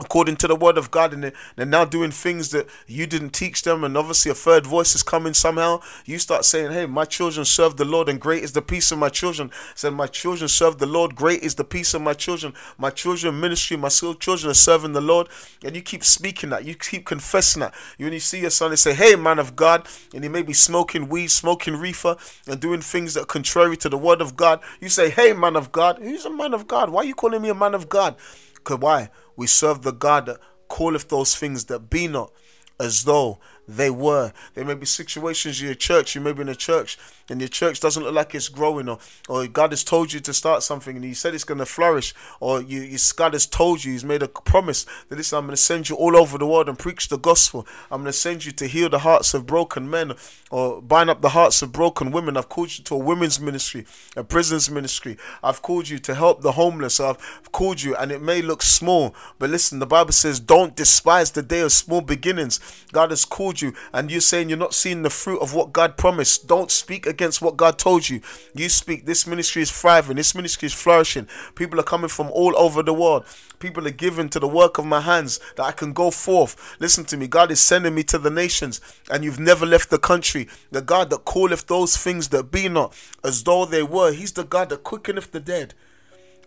according 0.00 0.36
to 0.36 0.48
the 0.48 0.56
word 0.56 0.78
of 0.78 0.90
God, 0.90 1.12
and 1.12 1.32
they're 1.56 1.66
now 1.66 1.84
doing 1.84 2.10
things 2.10 2.50
that 2.50 2.66
you 2.86 3.06
didn't 3.06 3.30
teach 3.30 3.62
them, 3.62 3.84
and 3.84 3.96
obviously 3.96 4.30
a 4.30 4.34
third 4.34 4.66
voice 4.66 4.94
is 4.94 5.02
coming 5.02 5.34
somehow. 5.34 5.80
You 6.06 6.18
start 6.18 6.44
saying, 6.44 6.72
Hey, 6.72 6.86
my 6.86 7.04
children 7.04 7.44
serve 7.44 7.76
the 7.76 7.84
Lord, 7.84 8.08
and 8.08 8.20
great 8.20 8.42
is 8.42 8.52
the 8.52 8.62
peace 8.62 8.90
of 8.90 8.98
my 8.98 9.10
children. 9.10 9.50
Said, 9.74 9.92
My 9.92 10.06
children 10.06 10.48
serve 10.48 10.78
the 10.78 10.86
Lord, 10.86 11.14
great 11.14 11.42
is 11.42 11.54
the 11.54 11.64
peace 11.64 11.92
of 11.94 12.02
my 12.02 12.14
children. 12.14 12.54
My 12.78 12.90
children 12.90 13.38
ministry, 13.38 13.76
my 13.76 13.88
children 13.88 14.50
are 14.50 14.54
serving 14.54 14.92
the 14.92 15.00
Lord. 15.00 15.28
And 15.64 15.76
you 15.76 15.82
keep 15.82 16.02
speaking 16.02 16.50
that, 16.50 16.64
you 16.64 16.74
keep 16.74 17.04
confessing 17.04 17.60
that. 17.60 17.74
When 17.98 18.12
you 18.12 18.20
see 18.20 18.40
your 18.40 18.50
son, 18.50 18.70
they 18.70 18.76
say, 18.76 18.94
Hey, 18.94 19.16
man 19.16 19.38
of 19.38 19.54
God, 19.54 19.86
and 20.14 20.24
he 20.24 20.30
may 20.30 20.42
be 20.42 20.54
smoking 20.54 21.08
weed, 21.08 21.30
smoking 21.30 21.76
reefer, 21.76 22.16
and 22.46 22.60
doing 22.60 22.80
things 22.80 23.14
that 23.14 23.22
are 23.22 23.26
contrary 23.26 23.76
to 23.76 23.88
the 23.88 23.98
word 23.98 24.22
of 24.22 24.36
God. 24.36 24.60
You 24.80 24.88
say, 24.88 25.10
Hey, 25.10 25.34
man 25.34 25.56
of 25.56 25.70
God, 25.72 25.98
who's 25.98 26.24
a 26.24 26.30
man 26.30 26.54
of 26.54 26.66
God? 26.66 26.88
Why 26.90 27.02
are 27.02 27.04
you 27.04 27.14
calling 27.14 27.42
me 27.42 27.50
a 27.50 27.54
man 27.54 27.74
of 27.74 27.88
God? 27.88 28.16
Because 28.62 28.78
why? 28.78 29.10
We 29.36 29.46
serve 29.46 29.82
the 29.82 29.92
God 29.92 30.26
that 30.26 30.38
calleth 30.68 31.08
those 31.08 31.34
things 31.36 31.64
that 31.66 31.90
be 31.90 32.06
not 32.06 32.32
as 32.78 33.04
though 33.04 33.38
they 33.76 33.90
were. 33.90 34.32
There 34.54 34.64
may 34.64 34.74
be 34.74 34.86
situations 34.86 35.60
in 35.60 35.66
your 35.66 35.74
church, 35.74 36.14
you 36.14 36.20
may 36.20 36.32
be 36.32 36.42
in 36.42 36.48
a 36.48 36.54
church 36.54 36.98
and 37.30 37.40
your 37.40 37.48
church 37.48 37.80
doesn't 37.80 38.02
look 38.02 38.14
like 38.14 38.34
it's 38.34 38.48
growing, 38.48 38.88
or, 38.88 38.98
or 39.28 39.46
God 39.46 39.70
has 39.70 39.84
told 39.84 40.12
you 40.12 40.20
to 40.20 40.34
start 40.34 40.62
something 40.62 40.96
and 40.96 41.04
He 41.04 41.14
said 41.14 41.34
it's 41.34 41.44
going 41.44 41.58
to 41.58 41.66
flourish, 41.66 42.12
or 42.40 42.60
you, 42.60 42.80
you, 42.82 42.98
God 43.16 43.32
has 43.32 43.46
told 43.46 43.84
you, 43.84 43.92
He's 43.92 44.04
made 44.04 44.22
a 44.22 44.28
promise 44.28 44.84
that 45.08 45.16
this 45.16 45.32
I'm 45.32 45.46
going 45.46 45.52
to 45.52 45.56
send 45.56 45.88
you 45.88 45.96
all 45.96 46.16
over 46.16 46.36
the 46.36 46.46
world 46.46 46.68
and 46.68 46.78
preach 46.78 47.08
the 47.08 47.18
gospel. 47.18 47.66
I'm 47.90 48.02
going 48.02 48.12
to 48.12 48.18
send 48.18 48.44
you 48.44 48.52
to 48.52 48.66
heal 48.66 48.88
the 48.88 49.00
hearts 49.00 49.32
of 49.32 49.46
broken 49.46 49.88
men 49.88 50.14
or 50.50 50.82
bind 50.82 51.08
up 51.08 51.22
the 51.22 51.30
hearts 51.30 51.62
of 51.62 51.72
broken 51.72 52.10
women. 52.10 52.36
I've 52.36 52.48
called 52.48 52.76
you 52.76 52.84
to 52.84 52.94
a 52.94 52.98
women's 52.98 53.40
ministry, 53.40 53.86
a 54.16 54.24
prisons 54.24 54.68
ministry. 54.68 55.16
I've 55.42 55.62
called 55.62 55.88
you 55.88 55.98
to 56.00 56.14
help 56.14 56.42
the 56.42 56.52
homeless. 56.52 56.98
I've 56.98 57.52
called 57.52 57.82
you, 57.82 57.94
and 57.94 58.10
it 58.10 58.20
may 58.20 58.42
look 58.42 58.62
small, 58.62 59.14
but 59.38 59.50
listen, 59.50 59.78
the 59.78 59.86
Bible 59.86 60.12
says, 60.12 60.40
don't 60.40 60.74
despise 60.74 61.30
the 61.30 61.42
day 61.42 61.60
of 61.60 61.70
small 61.70 62.00
beginnings. 62.00 62.58
God 62.92 63.10
has 63.10 63.24
called 63.24 63.59
you, 63.60 63.74
and 63.92 64.10
you're 64.10 64.20
saying 64.20 64.48
you're 64.48 64.58
not 64.58 64.74
seeing 64.74 65.02
the 65.02 65.10
fruit 65.10 65.40
of 65.40 65.54
what 65.54 65.72
God 65.72 65.96
promised, 65.96 66.46
don't 66.46 66.70
speak 66.70 67.06
against 67.06 67.42
what 67.42 67.56
God 67.56 67.78
told 67.78 68.08
you. 68.08 68.20
You 68.54 68.68
speak, 68.68 69.06
this 69.06 69.26
ministry 69.26 69.62
is 69.62 69.70
thriving, 69.70 70.16
this 70.16 70.34
ministry 70.34 70.66
is 70.66 70.72
flourishing. 70.72 71.28
People 71.54 71.80
are 71.80 71.84
coming 71.84 72.08
from 72.08 72.30
all 72.30 72.56
over 72.56 72.82
the 72.82 72.94
world. 72.94 73.24
People 73.58 73.86
are 73.86 73.92
giving 73.92 74.28
to 74.30 74.40
the 74.40 74.48
work 74.48 74.78
of 74.78 74.86
my 74.86 75.00
hands 75.00 75.38
that 75.56 75.64
I 75.64 75.72
can 75.72 75.92
go 75.92 76.10
forth. 76.10 76.76
Listen 76.80 77.04
to 77.06 77.16
me, 77.16 77.26
God 77.26 77.50
is 77.50 77.60
sending 77.60 77.94
me 77.94 78.02
to 78.04 78.18
the 78.18 78.30
nations, 78.30 78.80
and 79.10 79.22
you've 79.22 79.40
never 79.40 79.66
left 79.66 79.90
the 79.90 79.98
country. 79.98 80.48
The 80.70 80.82
God 80.82 81.10
that 81.10 81.24
calleth 81.24 81.66
those 81.66 81.96
things 81.96 82.28
that 82.28 82.50
be 82.50 82.68
not 82.68 82.94
as 83.22 83.42
though 83.44 83.66
they 83.66 83.82
were, 83.82 84.12
He's 84.12 84.32
the 84.32 84.44
God 84.44 84.70
that 84.70 84.84
quickeneth 84.84 85.32
the 85.32 85.40
dead. 85.40 85.74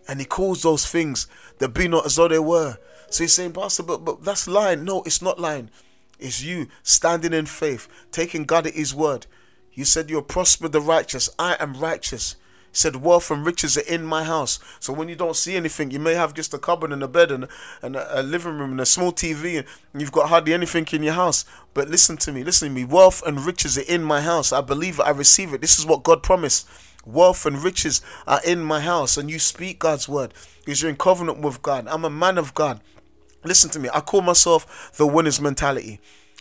And 0.08 0.20
He 0.20 0.26
calls 0.26 0.62
those 0.62 0.86
things 0.86 1.28
that 1.58 1.68
be 1.68 1.88
not 1.88 2.06
as 2.06 2.16
though 2.16 2.28
they 2.28 2.38
were. 2.38 2.78
So 3.14 3.22
he's 3.22 3.32
saying, 3.32 3.52
Pastor, 3.52 3.84
but, 3.84 4.04
but 4.04 4.24
that's 4.24 4.48
lying. 4.48 4.84
No, 4.84 5.04
it's 5.04 5.22
not 5.22 5.38
lying. 5.38 5.70
It's 6.18 6.42
you 6.42 6.68
standing 6.82 7.32
in 7.32 7.46
faith, 7.46 7.88
taking 8.10 8.44
God 8.44 8.66
at 8.66 8.74
His 8.74 8.94
word. 8.94 9.26
You 9.72 9.84
said 9.84 10.08
you're 10.08 10.22
prosper 10.22 10.68
the 10.68 10.80
righteous. 10.80 11.28
I 11.38 11.56
am 11.58 11.74
righteous. 11.74 12.36
He 12.70 12.78
said 12.78 12.96
wealth 12.96 13.30
and 13.30 13.44
riches 13.46 13.76
are 13.76 13.82
in 13.82 14.04
my 14.04 14.24
house. 14.24 14.58
So 14.80 14.92
when 14.92 15.08
you 15.08 15.14
don't 15.14 15.36
see 15.36 15.56
anything, 15.56 15.90
you 15.90 16.00
may 16.00 16.14
have 16.14 16.34
just 16.34 16.54
a 16.54 16.58
cupboard 16.58 16.92
and 16.92 17.02
a 17.02 17.08
bed 17.08 17.30
and, 17.30 17.46
and 17.82 17.94
a, 17.94 18.20
a 18.20 18.22
living 18.22 18.58
room 18.58 18.72
and 18.72 18.80
a 18.80 18.86
small 18.86 19.12
TV 19.12 19.58
and 19.58 20.00
you've 20.00 20.10
got 20.12 20.28
hardly 20.28 20.54
anything 20.54 20.86
in 20.92 21.02
your 21.02 21.14
house. 21.14 21.44
But 21.72 21.88
listen 21.88 22.16
to 22.18 22.32
me, 22.32 22.42
listen 22.42 22.68
to 22.68 22.74
me. 22.74 22.84
Wealth 22.84 23.22
and 23.24 23.40
riches 23.40 23.78
are 23.78 23.82
in 23.82 24.02
my 24.02 24.20
house. 24.20 24.52
I 24.52 24.60
believe 24.60 24.98
it. 24.98 25.02
I 25.02 25.10
receive 25.10 25.52
it. 25.54 25.60
This 25.60 25.78
is 25.78 25.86
what 25.86 26.02
God 26.02 26.22
promised. 26.22 26.68
Wealth 27.04 27.46
and 27.46 27.62
riches 27.62 28.00
are 28.26 28.40
in 28.44 28.64
my 28.64 28.80
house. 28.80 29.16
And 29.16 29.30
you 29.30 29.38
speak 29.38 29.78
God's 29.78 30.08
word 30.08 30.34
because 30.64 30.82
you're 30.82 30.90
in 30.90 30.96
covenant 30.96 31.40
with 31.40 31.62
God. 31.62 31.86
I'm 31.88 32.04
a 32.04 32.10
man 32.10 32.38
of 32.38 32.54
God. 32.54 32.80
Listen 33.44 33.70
to 33.70 33.78
me. 33.78 33.88
I 33.92 34.00
call 34.00 34.22
myself 34.22 34.92
the 34.96 35.06
winner's 35.06 35.40
mentality. 35.40 36.00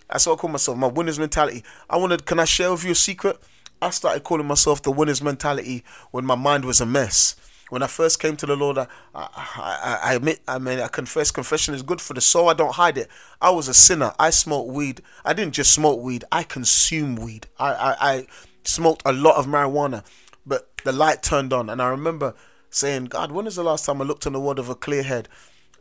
That's 0.10 0.26
what 0.26 0.34
I 0.34 0.42
call 0.42 0.50
myself. 0.52 0.78
My 0.78 0.88
winner's 0.88 1.20
mentality. 1.20 1.64
I 1.90 1.98
wanted. 1.98 2.26
Can 2.26 2.40
I 2.40 2.46
share 2.46 2.72
with 2.72 2.84
you 2.84 2.92
a 2.92 2.96
secret? 2.96 3.38
I 3.82 3.90
started 3.90 4.24
calling 4.24 4.48
myself 4.48 4.82
the 4.82 4.92
winner's 4.92 5.22
mentality 5.22 5.84
when 6.12 6.26
my 6.26 6.36
mind 6.36 6.64
was 6.64 6.80
a 6.80 6.86
mess. 6.86 7.36
When 7.70 7.84
I 7.84 7.88
first 7.88 8.20
came 8.20 8.38
to 8.38 8.46
the 8.46 8.56
Lord, 8.56 8.78
I, 8.78 8.88
I, 9.16 10.00
I, 10.04 10.14
admit, 10.14 10.42
I 10.48 10.60
mean, 10.60 10.80
I 10.80 10.88
confess, 10.88 11.32
confession 11.32 11.74
is 11.74 11.82
good 11.82 12.00
for 12.00 12.14
the 12.14 12.22
soul. 12.22 12.48
I 12.48 12.54
don't 12.54 12.76
hide 12.76 12.98
it. 12.98 13.10
I 13.42 13.50
was 13.50 13.68
a 13.68 13.74
sinner. 13.74 14.14
I 14.20 14.30
smoked 14.30 14.70
weed. 14.70 15.02
I 15.26 15.34
didn't 15.34 15.54
just 15.54 15.74
smoke 15.74 16.00
weed. 16.00 16.24
I 16.32 16.44
consumed 16.44 17.20
weed. 17.20 17.48
I, 17.58 17.74
I, 17.74 17.96
I 18.00 18.28
smoked 18.64 19.02
a 19.06 19.12
lot 19.12 19.38
of 19.38 19.48
marijuana, 19.48 20.06
but 20.46 20.70
the 20.84 20.92
light 20.92 21.24
turned 21.24 21.52
on, 21.52 21.70
and 21.70 21.82
I 21.82 21.88
remember 21.88 22.36
saying, 22.70 23.06
God, 23.06 23.32
when 23.32 23.48
is 23.48 23.56
the 23.56 23.64
last 23.64 23.86
time 23.86 24.02
I 24.02 24.06
looked 24.06 24.26
in 24.26 24.34
the 24.34 24.40
world 24.40 24.60
of 24.60 24.70
a 24.70 24.76
clear 24.76 25.04
head? 25.04 25.28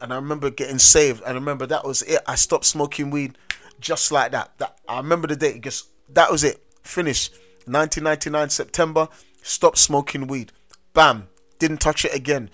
And 0.03 0.13
I 0.13 0.17
remember 0.17 0.51
getting 0.51 0.79
saved. 0.79 1.23
I 1.25 1.31
remember 1.31 1.65
that 1.67 1.87
was 1.87 2.03
it. 2.03 2.21
I 2.27 2.35
stopped 2.35 2.65
smoking 2.65 3.11
weed 3.11 3.39
just 3.81 4.11
like 4.11 4.33
that. 4.33 4.51
That 4.59 4.79
I 4.89 4.97
remember 4.97 5.29
the 5.29 5.37
date. 5.37 5.63
Just 5.63 5.89
that 6.11 6.31
was 6.31 6.43
it. 6.45 6.61
Finished. 6.83 7.33
1999 7.67 8.51
September. 8.51 9.09
Stopped 9.43 9.79
smoking 9.79 10.27
weed. 10.27 10.53
Bam. 10.93 11.29
Didn't 11.59 11.81
touch 11.81 12.05
it 12.05 12.15
again. 12.15 12.51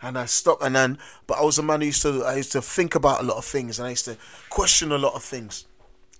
And 0.00 0.18
I 0.18 0.24
stopped. 0.24 0.62
And 0.62 0.74
then, 0.74 0.98
but 1.26 1.38
I 1.38 1.44
was 1.44 1.58
a 1.58 1.62
man 1.62 1.82
who 1.82 1.88
used 1.88 2.02
to. 2.02 2.24
I 2.24 2.36
used 2.36 2.52
to 2.52 2.62
think 2.62 2.94
about 2.94 3.20
a 3.20 3.24
lot 3.24 3.36
of 3.36 3.44
things, 3.44 3.78
and 3.78 3.86
I 3.86 3.90
used 3.90 4.06
to 4.06 4.16
question 4.48 4.90
a 4.90 4.98
lot 4.98 5.14
of 5.14 5.22
things. 5.22 5.66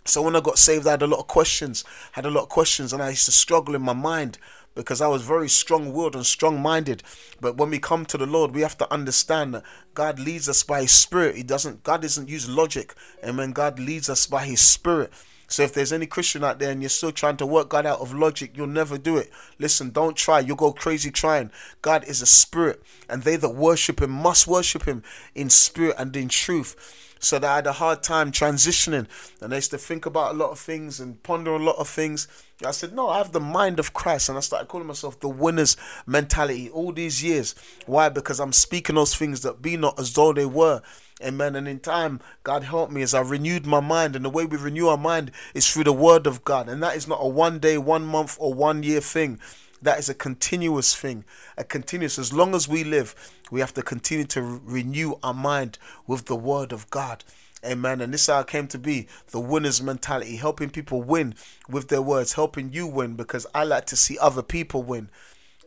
So 0.04 0.22
when 0.22 0.36
I 0.36 0.40
got 0.40 0.58
saved, 0.58 0.86
I 0.86 0.92
had 0.92 1.02
a 1.02 1.06
lot 1.06 1.20
of 1.20 1.26
questions. 1.26 1.84
Had 2.12 2.26
a 2.26 2.30
lot 2.30 2.42
of 2.42 2.48
questions, 2.50 2.92
and 2.92 3.02
I 3.02 3.10
used 3.10 3.24
to 3.26 3.32
struggle 3.32 3.74
in 3.74 3.82
my 3.82 3.94
mind 3.94 4.38
because 4.74 5.00
I 5.00 5.08
was 5.08 5.22
very 5.22 5.48
strong 5.48 5.92
willed 5.92 6.14
and 6.14 6.24
strong 6.24 6.60
minded. 6.60 7.02
But 7.40 7.56
when 7.56 7.70
we 7.70 7.78
come 7.78 8.06
to 8.06 8.18
the 8.18 8.26
Lord, 8.26 8.54
we 8.54 8.60
have 8.62 8.78
to 8.78 8.92
understand 8.92 9.54
that 9.54 9.64
God 9.94 10.18
leads 10.18 10.48
us 10.48 10.62
by 10.62 10.82
His 10.82 10.92
Spirit. 10.92 11.36
He 11.36 11.42
doesn't, 11.42 11.82
God 11.82 12.02
doesn't 12.02 12.28
use 12.28 12.48
logic. 12.48 12.94
And 13.22 13.36
when 13.36 13.52
God 13.52 13.78
leads 13.78 14.08
us 14.08 14.26
by 14.26 14.44
His 14.44 14.60
Spirit. 14.60 15.12
So 15.48 15.64
if 15.64 15.74
there's 15.74 15.92
any 15.92 16.06
Christian 16.06 16.44
out 16.44 16.60
there 16.60 16.70
and 16.70 16.80
you're 16.80 16.88
still 16.88 17.10
trying 17.10 17.36
to 17.38 17.46
work 17.46 17.68
God 17.70 17.84
out 17.84 18.00
of 18.00 18.14
logic, 18.14 18.52
you'll 18.54 18.68
never 18.68 18.96
do 18.96 19.16
it. 19.16 19.30
Listen, 19.58 19.90
don't 19.90 20.16
try. 20.16 20.38
You'll 20.38 20.54
go 20.54 20.72
crazy 20.72 21.10
trying. 21.10 21.50
God 21.82 22.04
is 22.04 22.22
a 22.22 22.26
spirit, 22.26 22.80
and 23.08 23.24
they 23.24 23.34
that 23.34 23.48
worship 23.48 24.00
him 24.00 24.12
must 24.12 24.46
worship 24.46 24.84
him 24.84 25.02
in 25.34 25.50
spirit 25.50 25.96
and 25.98 26.14
in 26.16 26.28
truth 26.28 27.09
so 27.20 27.38
that 27.38 27.48
I 27.48 27.56
had 27.56 27.66
a 27.66 27.72
hard 27.72 28.02
time 28.02 28.32
transitioning. 28.32 29.06
And 29.40 29.52
I 29.52 29.56
used 29.56 29.70
to 29.70 29.78
think 29.78 30.06
about 30.06 30.32
a 30.32 30.38
lot 30.38 30.50
of 30.50 30.58
things 30.58 30.98
and 30.98 31.22
ponder 31.22 31.52
a 31.54 31.58
lot 31.58 31.76
of 31.76 31.88
things. 31.88 32.26
I 32.66 32.72
said, 32.72 32.94
No, 32.94 33.08
I 33.08 33.18
have 33.18 33.32
the 33.32 33.40
mind 33.40 33.78
of 33.78 33.92
Christ. 33.92 34.28
And 34.28 34.36
I 34.36 34.40
started 34.40 34.68
calling 34.68 34.86
myself 34.86 35.20
the 35.20 35.28
winner's 35.28 35.76
mentality 36.06 36.68
all 36.70 36.92
these 36.92 37.22
years. 37.22 37.54
Why? 37.86 38.08
Because 38.08 38.40
I'm 38.40 38.52
speaking 38.52 38.96
those 38.96 39.14
things 39.14 39.42
that 39.42 39.62
be 39.62 39.76
not 39.76 40.00
as 40.00 40.12
though 40.12 40.32
they 40.32 40.46
were. 40.46 40.82
Amen. 41.22 41.54
And 41.54 41.68
in 41.68 41.80
time, 41.80 42.20
God 42.44 42.64
helped 42.64 42.92
me 42.92 43.02
as 43.02 43.12
I 43.12 43.20
renewed 43.20 43.66
my 43.66 43.80
mind. 43.80 44.16
And 44.16 44.24
the 44.24 44.30
way 44.30 44.46
we 44.46 44.56
renew 44.56 44.88
our 44.88 44.96
mind 44.96 45.32
is 45.54 45.70
through 45.70 45.84
the 45.84 45.92
word 45.92 46.26
of 46.26 46.44
God. 46.44 46.68
And 46.68 46.82
that 46.82 46.96
is 46.96 47.06
not 47.06 47.18
a 47.20 47.28
one 47.28 47.58
day, 47.58 47.76
one 47.76 48.06
month, 48.06 48.36
or 48.40 48.54
one 48.54 48.82
year 48.82 49.00
thing. 49.00 49.38
That 49.82 49.98
is 49.98 50.08
a 50.08 50.14
continuous 50.14 50.94
thing, 50.94 51.24
a 51.56 51.64
continuous. 51.64 52.18
As 52.18 52.32
long 52.32 52.54
as 52.54 52.68
we 52.68 52.84
live, 52.84 53.14
we 53.50 53.60
have 53.60 53.74
to 53.74 53.82
continue 53.82 54.26
to 54.26 54.42
renew 54.42 55.14
our 55.22 55.34
mind 55.34 55.78
with 56.06 56.26
the 56.26 56.36
Word 56.36 56.72
of 56.72 56.90
God. 56.90 57.24
Amen. 57.64 58.00
And 58.00 58.12
this 58.12 58.22
is 58.22 58.26
how 58.28 58.40
I 58.40 58.44
came 58.44 58.66
to 58.68 58.78
be 58.78 59.06
the 59.30 59.40
winner's 59.40 59.82
mentality, 59.82 60.36
helping 60.36 60.70
people 60.70 61.02
win 61.02 61.34
with 61.68 61.88
their 61.88 62.02
words, 62.02 62.34
helping 62.34 62.72
you 62.72 62.86
win 62.86 63.16
because 63.16 63.46
I 63.54 63.64
like 63.64 63.86
to 63.86 63.96
see 63.96 64.18
other 64.18 64.42
people 64.42 64.82
win. 64.82 65.10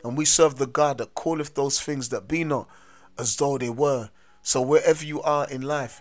And 0.02 0.18
we 0.18 0.24
serve 0.24 0.56
the 0.56 0.66
God 0.66 0.98
that 0.98 1.14
calleth 1.14 1.54
those 1.54 1.80
things 1.80 2.08
that 2.10 2.28
be 2.28 2.44
not 2.44 2.68
as 3.18 3.36
though 3.36 3.58
they 3.58 3.70
were. 3.70 4.10
So 4.42 4.60
wherever 4.60 5.04
you 5.04 5.22
are 5.22 5.48
in 5.48 5.62
life, 5.62 6.00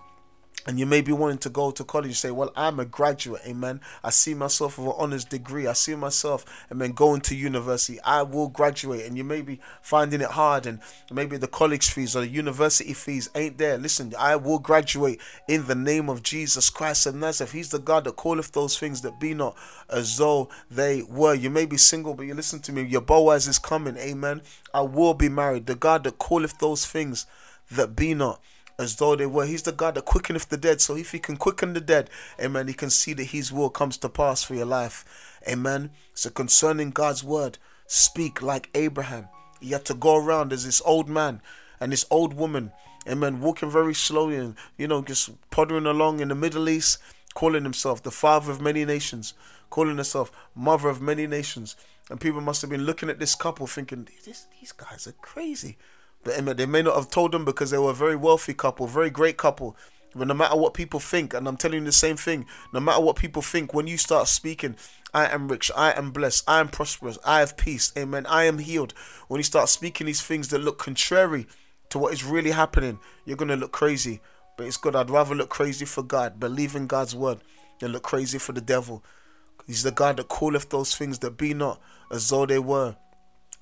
and 0.66 0.80
you 0.80 0.86
may 0.86 1.02
be 1.02 1.12
wanting 1.12 1.38
to 1.40 1.50
go 1.50 1.72
to 1.72 1.84
college 1.84 2.08
and 2.08 2.16
say, 2.16 2.32
Well, 2.32 2.52
I'm 2.56 2.80
a 2.80 2.86
graduate, 2.86 3.42
amen. 3.46 3.82
I 4.04 4.10
see 4.10 4.34
myself 4.34 4.78
with 4.78 4.88
an 4.88 4.94
honors 4.98 5.26
degree. 5.26 5.68
I 5.68 5.74
see 5.74 5.96
myself, 5.96 6.46
amen, 6.72 6.94
going 6.94 7.22
to 7.22 7.36
university. 7.36 8.00
I 8.02 8.24
will 8.24 8.48
graduate. 8.48 9.06
And 9.06 9.18
you 9.18 9.24
may 9.24 9.42
be 9.42 9.60
finding 9.82 10.22
it 10.22 10.32
hard, 10.32 10.66
and 10.66 10.80
maybe 11.12 11.38
the 11.38 11.48
college 11.48 11.92
fees 11.92 12.16
or 12.16 12.22
the 12.22 12.28
university 12.28 12.94
fees 12.94 13.30
ain't 13.36 13.58
there. 13.58 13.78
Listen, 13.78 14.14
I 14.18 14.36
will 14.36 14.60
graduate 14.60 15.20
in 15.48 15.68
the 15.68 15.76
name 15.76 16.10
of 16.10 16.24
Jesus 16.24 16.70
Christ 16.70 17.06
of 17.06 17.16
Nazareth. 17.16 17.52
He's 17.52 17.70
the 17.70 17.80
God 17.80 18.06
that 18.06 18.18
calleth 18.18 18.52
those 18.52 18.78
things 18.78 19.02
that 19.02 19.20
be 19.20 19.34
not 19.34 19.56
as 19.90 20.18
though 20.18 20.50
they 20.70 21.04
were. 21.04 21.34
You 21.34 21.50
may 21.50 21.66
be 21.66 21.78
single, 21.78 22.14
but 22.14 22.26
you 22.26 22.34
listen 22.34 22.60
to 22.62 22.72
me. 22.72 22.84
Your 22.84 23.02
Boaz 23.02 23.48
is 23.48 23.60
coming, 23.60 23.98
amen. 23.98 24.42
I 24.74 24.82
will 24.82 25.14
be 25.14 25.30
married. 25.30 25.66
The 25.66 25.76
God 25.76 26.04
that 26.06 26.20
calleth 26.20 26.58
those 26.60 26.86
things 26.86 27.26
that 27.72 27.96
be 27.96 28.14
not 28.14 28.40
as 28.80 28.96
though 28.96 29.16
they 29.16 29.26
were. 29.26 29.46
He's 29.46 29.64
the 29.64 29.72
God 29.72 29.96
that 29.96 30.06
quickeneth 30.06 30.50
the 30.50 30.58
dead. 30.58 30.82
So 30.82 30.96
if 30.96 31.12
he 31.12 31.20
can 31.20 31.38
quicken 31.38 31.74
the 31.74 31.82
dead, 31.82 32.10
amen, 32.40 32.68
he 32.68 32.74
can 32.74 32.90
see 32.90 33.14
that 33.14 33.26
his 33.26 33.52
will 33.52 33.70
comes 33.70 33.98
to 33.98 34.10
pass 34.10 34.44
for 34.44 34.56
your 34.56 34.66
life. 34.66 35.40
Amen. 35.48 35.92
So 36.14 36.30
concerning 36.30 36.92
God's 36.92 37.24
word, 37.24 37.58
speak 37.88 38.42
like 38.42 38.70
Abraham. 38.74 39.28
He 39.60 39.72
had 39.72 39.86
to 39.86 39.94
go 39.94 40.18
around 40.18 40.52
as 40.52 40.66
this 40.66 40.82
old 40.84 41.08
man 41.08 41.42
and 41.80 41.92
this 41.92 42.06
old 42.10 42.34
woman, 42.34 42.72
amen, 43.08 43.42
walking 43.42 43.70
very 43.70 43.94
slowly 43.94 44.38
and, 44.38 44.56
you 44.78 44.88
know, 44.88 45.02
just 45.02 45.30
pottering 45.52 45.86
along 45.86 46.20
in 46.20 46.30
the 46.30 46.36
Middle 46.36 46.68
East, 46.70 46.98
calling 47.34 47.64
himself 47.64 48.04
the 48.04 48.12
father 48.12 48.52
of 48.52 48.62
many 48.62 48.86
nations, 48.86 49.34
calling 49.70 49.96
himself 49.96 50.32
mother 50.56 50.90
of 50.90 51.02
many 51.02 51.28
nations. 51.28 51.76
And 52.10 52.20
people 52.20 52.42
must 52.42 52.62
have 52.62 52.70
been 52.70 52.86
looking 52.86 53.10
at 53.10 53.20
this 53.20 53.36
couple 53.36 53.68
thinking, 53.68 54.08
these 54.26 54.72
guys 54.74 55.08
are 55.08 55.14
crazy. 55.14 55.78
They 56.24 56.66
may 56.66 56.82
not 56.82 56.96
have 56.96 57.10
told 57.10 57.32
them 57.32 57.46
because 57.46 57.72
they 57.72 57.78
were 57.78 57.92
a 57.92 57.96
very 57.96 58.16
wealthy 58.16 58.54
couple, 58.54 58.88
very 58.88 59.10
great 59.10 59.38
couple. 59.38 59.76
But 60.16 60.28
no 60.28 60.34
matter 60.34 60.56
what 60.56 60.74
people 60.74 61.00
think, 61.00 61.34
and 61.34 61.48
I'm 61.48 61.58
telling 61.58 61.80
you 61.80 61.86
the 61.86 61.92
same 61.92 62.18
thing, 62.18 62.46
no 62.72 62.80
matter 62.80 63.02
what 63.02 63.16
people 63.16 63.42
think, 63.42 63.74
when 63.74 63.88
you 63.88 63.98
start 63.98 64.28
speaking, 64.28 64.76
I 65.14 65.26
am 65.28 65.48
rich, 65.48 65.72
I 65.76 65.92
am 65.92 66.12
blessed, 66.12 66.44
I 66.48 66.60
am 66.60 66.70
prosperous, 66.70 67.18
I 67.26 67.40
have 67.40 67.58
peace, 67.58 67.92
amen, 67.98 68.26
I 68.28 68.44
am 68.44 68.60
healed. 68.60 68.94
When 69.28 69.40
you 69.40 69.44
start 69.44 69.70
speaking 69.70 70.06
these 70.06 70.22
things 70.22 70.50
that 70.50 70.60
look 70.60 70.78
contrary 70.78 71.48
to 71.90 71.98
what 72.00 72.14
is 72.14 72.24
really 72.24 72.52
happening, 72.52 73.00
you're 73.26 73.38
going 73.38 73.50
to 73.50 73.56
look 73.56 73.72
crazy. 73.72 74.22
But 74.56 74.68
it's 74.68 74.78
good. 74.78 74.96
I'd 74.96 75.10
rather 75.10 75.34
look 75.34 75.50
crazy 75.50 75.86
for 75.86 76.04
God, 76.04 76.40
believe 76.40 76.76
in 76.76 76.86
God's 76.86 77.16
word, 77.16 77.40
than 77.80 77.92
look 77.92 78.04
crazy 78.04 78.38
for 78.38 78.52
the 78.52 78.62
devil. 78.62 79.04
He's 79.66 79.82
the 79.82 79.92
God 79.92 80.18
that 80.18 80.30
calleth 80.30 80.70
those 80.70 80.96
things 80.96 81.20
that 81.20 81.38
be 81.38 81.56
not 81.56 81.82
as 82.12 82.30
though 82.30 82.46
they 82.46 82.60
were. 82.60 82.96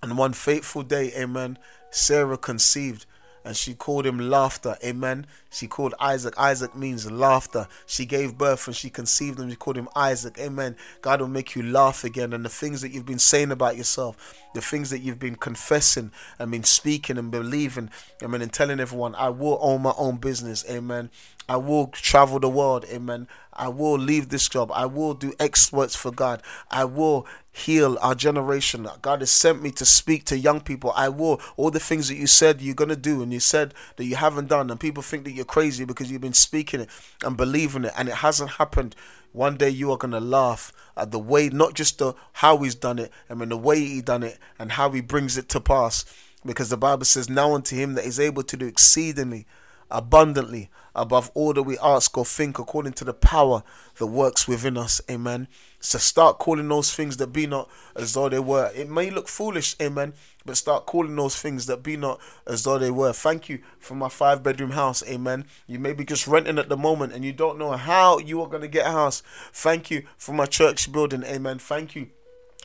And 0.02 0.18
one 0.18 0.34
fateful 0.34 0.84
day, 0.84 1.12
amen, 1.16 1.58
Sarah 1.92 2.38
conceived 2.38 3.06
and 3.44 3.56
she 3.56 3.74
called 3.74 4.06
him 4.06 4.20
laughter. 4.20 4.78
Amen. 4.84 5.26
She 5.50 5.68
called 5.68 5.96
Isaac. 6.00 6.34
Isaac 6.38 6.76
means 6.76 7.10
laughter. 7.10 7.68
She 7.86 8.06
gave 8.06 8.38
birth 8.38 8.68
and 8.68 8.76
she 8.76 8.90
conceived 8.90 9.40
him. 9.40 9.50
She 9.50 9.56
called 9.56 9.78
him 9.78 9.90
Isaac. 9.96 10.38
Amen. 10.38 10.76
God 11.02 11.22
will 11.22 11.28
make 11.28 11.56
you 11.56 11.64
laugh 11.64 12.04
again. 12.04 12.34
And 12.34 12.46
the 12.46 12.50
things 12.50 12.82
that 12.82 12.92
you've 12.92 13.06
been 13.06 13.20
saying 13.20 13.52
about 13.52 13.78
yourself, 13.78 14.36
the 14.54 14.62
things 14.62 14.90
that 14.90 15.00
you've 15.00 15.20
been 15.20 15.36
confessing 15.36 16.12
and 16.40 16.52
been 16.52 16.64
speaking 16.64 17.18
and 17.18 17.32
believing, 17.32 17.90
amen, 18.22 18.42
and 18.42 18.52
telling 18.52 18.80
everyone, 18.80 19.16
I 19.16 19.30
will 19.30 19.58
own 19.62 19.82
my 19.82 19.94
own 19.98 20.18
business. 20.18 20.66
Amen. 20.70 21.10
I 21.48 21.58
will 21.58 21.88
travel 21.88 22.40
the 22.40 22.50
world. 22.50 22.86
Amen. 22.90 23.28
I 23.54 23.68
will 23.68 23.98
leave 23.98 24.30
this 24.30 24.48
job. 24.48 24.72
I 24.74 24.86
will 24.86 25.14
do 25.14 25.34
exploits 25.40 25.96
for 25.96 26.12
God. 26.12 26.42
I 26.70 26.86
will 26.86 27.28
heal 27.52 27.98
our 28.02 28.16
generation. 28.16 28.88
God 29.02 29.20
has 29.20 29.32
sent 29.32 29.62
me 29.62 29.72
to 29.72 29.86
speak 29.86 30.24
to 30.26 30.38
young 30.38 30.62
people. 30.62 30.94
I 30.96 31.10
will. 31.10 31.42
All 31.58 31.70
the 31.70 31.80
things 31.80 32.08
that 32.08 32.16
you 32.16 32.28
said 32.28 32.62
you're 32.62 32.76
going 32.76 32.90
to 32.90 32.96
do 32.96 33.22
and 33.22 33.34
you 33.34 33.42
said 33.42 33.74
that 33.98 34.06
you 34.06 34.16
haven't 34.16 34.48
done, 34.48 34.72
and 34.72 34.80
people 34.80 35.04
think 35.04 35.26
that 35.26 35.32
you're 35.32 35.46
crazy 35.46 35.84
because 35.84 36.10
you've 36.10 36.22
been 36.22 36.34
speaking 36.34 36.82
it 36.82 36.90
and 37.24 37.36
believing 37.36 37.86
it 37.86 37.94
and 37.98 38.08
it 38.08 38.16
hasn't 38.16 38.52
happened. 38.52 38.96
One 39.34 39.56
day 39.58 39.70
you 39.70 39.92
are 39.92 39.98
gonna 39.98 40.20
laugh 40.20 40.74
at 40.98 41.12
the 41.12 41.20
way, 41.20 41.50
not 41.50 41.74
just 41.74 42.00
the 42.00 42.14
how 42.34 42.58
he's 42.58 42.76
done 42.76 43.00
it, 43.00 43.12
I 43.30 43.34
mean 43.34 43.50
the 43.50 43.58
way 43.58 43.80
he 43.80 44.02
done 44.02 44.24
it 44.24 44.38
and 44.60 44.74
how 44.74 44.90
he 44.92 45.02
brings 45.02 45.38
it 45.38 45.48
to 45.50 45.62
pass. 45.62 46.06
Because 46.46 46.70
the 46.70 46.78
Bible 46.78 47.06
says, 47.06 47.30
Now 47.30 47.54
unto 47.54 47.76
him 47.76 47.94
that 47.94 48.06
is 48.06 48.20
able 48.20 48.44
to 48.44 48.58
do 48.58 48.66
exceedingly 48.66 49.46
abundantly 49.90 50.70
above 50.96 51.32
all 51.34 51.54
that 51.54 51.64
we 51.64 51.78
ask 51.80 52.18
or 52.18 52.26
think 52.26 52.60
according 52.60 52.94
to 52.94 53.04
the 53.04 53.14
power 53.14 53.64
that 53.98 54.08
works 54.08 54.48
within 54.48 54.78
us. 54.78 55.02
Amen. 55.10 55.48
So 55.80 55.98
start 55.98 56.38
calling 56.38 56.68
those 56.68 56.94
things 56.94 57.18
that 57.18 57.28
be 57.28 57.48
not 57.48 57.70
as 57.96 58.14
though 58.14 58.30
they 58.30 58.40
were. 58.40 58.72
It 58.76 58.90
may 58.90 59.10
look 59.10 59.28
foolish, 59.28 59.76
amen, 59.82 60.14
but 60.46 60.58
start 60.58 60.86
calling 60.86 61.16
those 61.16 61.42
things 61.42 61.66
that 61.66 61.82
be 61.82 61.98
not 61.98 62.20
as 62.46 62.64
though 62.64 62.78
they 62.78 62.92
were. 62.92 63.14
Thank 63.14 63.50
you 63.50 63.60
for 63.80 63.96
my 63.96 64.10
five 64.10 64.44
bedroom 64.44 64.72
house, 64.72 65.04
amen. 65.08 65.46
You 65.68 65.80
may 65.80 65.94
be 65.94 66.06
just 66.06 66.28
renting 66.28 66.60
at 66.60 66.70
the 66.70 66.78
moment 66.78 67.14
and 67.14 67.26
you 67.26 67.34
don't 67.34 67.58
know 67.58 67.72
how 67.72 68.20
you 68.20 68.42
are 68.42 68.50
going 68.50 68.62
to 68.62 68.68
get 68.68 68.86
a 68.86 68.92
house. 68.92 69.24
Thank 69.54 69.90
you 69.90 70.04
for 70.18 70.34
my 70.34 70.46
church 70.46 70.92
building, 70.92 71.24
amen. 71.24 71.60
Thank 71.60 71.96
you 71.96 72.10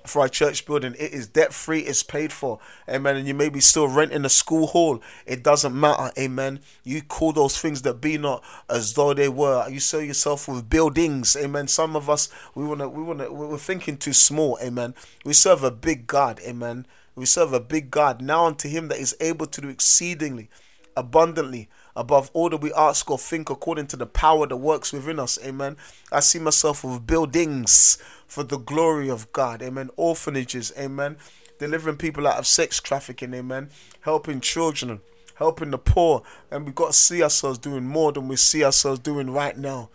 for 0.08 0.20
our 0.22 0.28
church 0.28 0.66
building. 0.66 0.94
It 0.98 1.12
is 1.12 1.26
debt 1.26 1.52
free, 1.52 1.80
it's 1.80 2.02
paid 2.02 2.32
for. 2.32 2.58
Amen. 2.88 3.16
And 3.16 3.26
you 3.26 3.34
may 3.34 3.48
be 3.48 3.60
still 3.60 3.88
renting 3.88 4.24
a 4.24 4.28
school 4.28 4.68
hall. 4.68 5.02
It 5.26 5.42
doesn't 5.42 5.78
matter. 5.78 6.12
Amen. 6.18 6.60
You 6.84 7.02
call 7.02 7.32
those 7.32 7.58
things 7.58 7.82
that 7.82 8.00
be 8.00 8.18
not 8.18 8.42
as 8.68 8.94
though 8.94 9.14
they 9.14 9.28
were. 9.28 9.68
You 9.68 9.80
sell 9.80 10.02
yourself 10.02 10.48
with 10.48 10.68
buildings. 10.70 11.36
Amen. 11.36 11.68
Some 11.68 11.96
of 11.96 12.08
us 12.08 12.28
we 12.54 12.64
wanna 12.64 12.88
we 12.88 13.02
wanna 13.02 13.32
we're 13.32 13.58
thinking 13.58 13.96
too 13.96 14.12
small. 14.12 14.58
Amen. 14.62 14.94
We 15.24 15.32
serve 15.32 15.62
a 15.62 15.70
big 15.70 16.06
God. 16.06 16.40
Amen. 16.46 16.86
We 17.14 17.24
serve 17.24 17.52
a 17.52 17.60
big 17.60 17.90
God. 17.90 18.20
Now 18.20 18.46
unto 18.46 18.68
him 18.68 18.88
that 18.88 18.98
is 18.98 19.16
able 19.20 19.46
to 19.46 19.60
do 19.60 19.68
exceedingly 19.68 20.48
abundantly 20.96 21.68
above 21.96 22.30
all 22.34 22.50
that 22.50 22.58
we 22.58 22.72
ask 22.74 23.10
or 23.10 23.18
think 23.18 23.48
according 23.48 23.86
to 23.88 23.96
the 23.96 24.06
power 24.06 24.46
that 24.46 24.56
works 24.58 24.92
within 24.92 25.18
us. 25.18 25.38
Amen. 25.42 25.76
I 26.12 26.20
see 26.20 26.38
myself 26.38 26.84
with 26.84 27.06
buildings 27.06 27.98
for 28.26 28.44
the 28.44 28.58
glory 28.58 29.08
of 29.08 29.32
God. 29.32 29.62
Amen. 29.62 29.90
Orphanages. 29.96 30.72
Amen. 30.78 31.16
Delivering 31.58 31.96
people 31.96 32.28
out 32.28 32.38
of 32.38 32.46
sex 32.46 32.80
trafficking. 32.80 33.32
Amen. 33.32 33.70
Helping 34.02 34.40
children. 34.40 35.00
Helping 35.36 35.70
the 35.70 35.78
poor. 35.78 36.22
And 36.50 36.66
we've 36.66 36.74
got 36.74 36.88
to 36.88 36.92
see 36.92 37.22
ourselves 37.22 37.58
doing 37.58 37.86
more 37.86 38.12
than 38.12 38.28
we 38.28 38.36
see 38.36 38.62
ourselves 38.62 39.00
doing 39.00 39.30
right 39.30 39.56
now. 39.56 39.88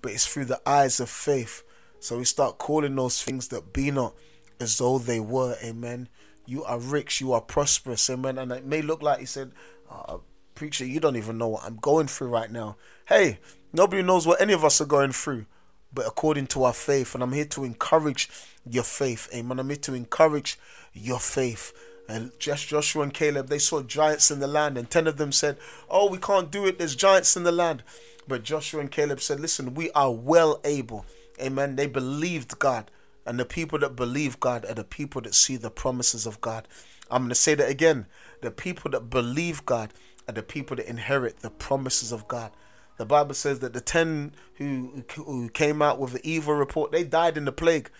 But 0.00 0.12
it's 0.12 0.26
through 0.26 0.44
the 0.46 0.60
eyes 0.64 1.00
of 1.00 1.10
faith. 1.10 1.64
So 1.98 2.18
we 2.18 2.24
start 2.24 2.58
calling 2.58 2.94
those 2.94 3.20
things 3.20 3.48
that 3.48 3.72
be 3.72 3.90
not 3.90 4.14
as 4.60 4.78
though 4.78 4.98
they 4.98 5.18
were. 5.18 5.56
Amen. 5.62 6.08
You 6.46 6.62
are 6.64 6.78
rich. 6.78 7.20
You 7.20 7.32
are 7.32 7.40
prosperous. 7.40 8.08
Amen. 8.08 8.38
And 8.38 8.52
it 8.52 8.64
may 8.64 8.80
look 8.80 9.02
like 9.02 9.18
he 9.18 9.26
said, 9.26 9.50
uh, 9.90 10.18
preacher, 10.58 10.84
you 10.84 11.00
don't 11.00 11.16
even 11.16 11.38
know 11.38 11.48
what 11.48 11.64
I'm 11.64 11.76
going 11.76 12.08
through 12.08 12.28
right 12.28 12.50
now. 12.50 12.76
Hey, 13.06 13.38
nobody 13.72 14.02
knows 14.02 14.26
what 14.26 14.40
any 14.40 14.52
of 14.52 14.64
us 14.64 14.80
are 14.80 14.86
going 14.86 15.12
through 15.12 15.46
but 15.92 16.06
according 16.06 16.46
to 16.48 16.64
our 16.64 16.72
faith. 16.72 17.14
And 17.14 17.22
I'm 17.22 17.32
here 17.32 17.44
to 17.46 17.64
encourage 17.64 18.28
your 18.68 18.84
faith. 18.84 19.28
Amen. 19.34 19.58
I'm 19.58 19.68
here 19.68 19.76
to 19.76 19.94
encourage 19.94 20.58
your 20.92 21.18
faith. 21.18 21.72
And 22.08 22.32
just 22.38 22.68
Joshua 22.68 23.02
and 23.02 23.12
Caleb, 23.12 23.48
they 23.48 23.58
saw 23.58 23.82
giants 23.82 24.30
in 24.30 24.40
the 24.40 24.46
land, 24.46 24.78
and 24.78 24.88
ten 24.88 25.06
of 25.06 25.18
them 25.18 25.30
said, 25.30 25.58
Oh, 25.90 26.08
we 26.08 26.18
can't 26.18 26.50
do 26.50 26.66
it. 26.66 26.78
There's 26.78 26.96
giants 26.96 27.36
in 27.36 27.42
the 27.42 27.52
land. 27.52 27.82
But 28.26 28.44
Joshua 28.44 28.80
and 28.80 28.90
Caleb 28.90 29.20
said, 29.20 29.40
Listen, 29.40 29.74
we 29.74 29.90
are 29.92 30.12
well 30.12 30.60
able. 30.64 31.04
Amen. 31.40 31.76
They 31.76 31.86
believed 31.86 32.58
God. 32.58 32.90
And 33.26 33.38
the 33.38 33.44
people 33.44 33.78
that 33.80 33.94
believe 33.94 34.40
God 34.40 34.64
are 34.64 34.74
the 34.74 34.84
people 34.84 35.20
that 35.22 35.34
see 35.34 35.56
the 35.56 35.70
promises 35.70 36.26
of 36.26 36.40
God. 36.40 36.66
I'm 37.10 37.22
going 37.22 37.28
to 37.28 37.34
say 37.34 37.54
that 37.54 37.68
again. 37.68 38.06
The 38.40 38.50
people 38.50 38.90
that 38.92 39.10
believe 39.10 39.66
God 39.66 39.92
are 40.28 40.32
the 40.32 40.42
people 40.42 40.76
that 40.76 40.88
inherit 40.88 41.40
the 41.40 41.50
promises 41.50 42.12
of 42.12 42.28
God. 42.28 42.52
The 42.98 43.06
Bible 43.06 43.34
says 43.34 43.60
that 43.60 43.72
the 43.72 43.80
ten 43.80 44.32
who, 44.56 45.04
who 45.14 45.48
came 45.48 45.80
out 45.80 45.98
with 45.98 46.12
the 46.12 46.28
evil 46.28 46.54
report, 46.54 46.92
they 46.92 47.04
died 47.04 47.36
in 47.36 47.44
the 47.44 47.52
plague. 47.52 47.90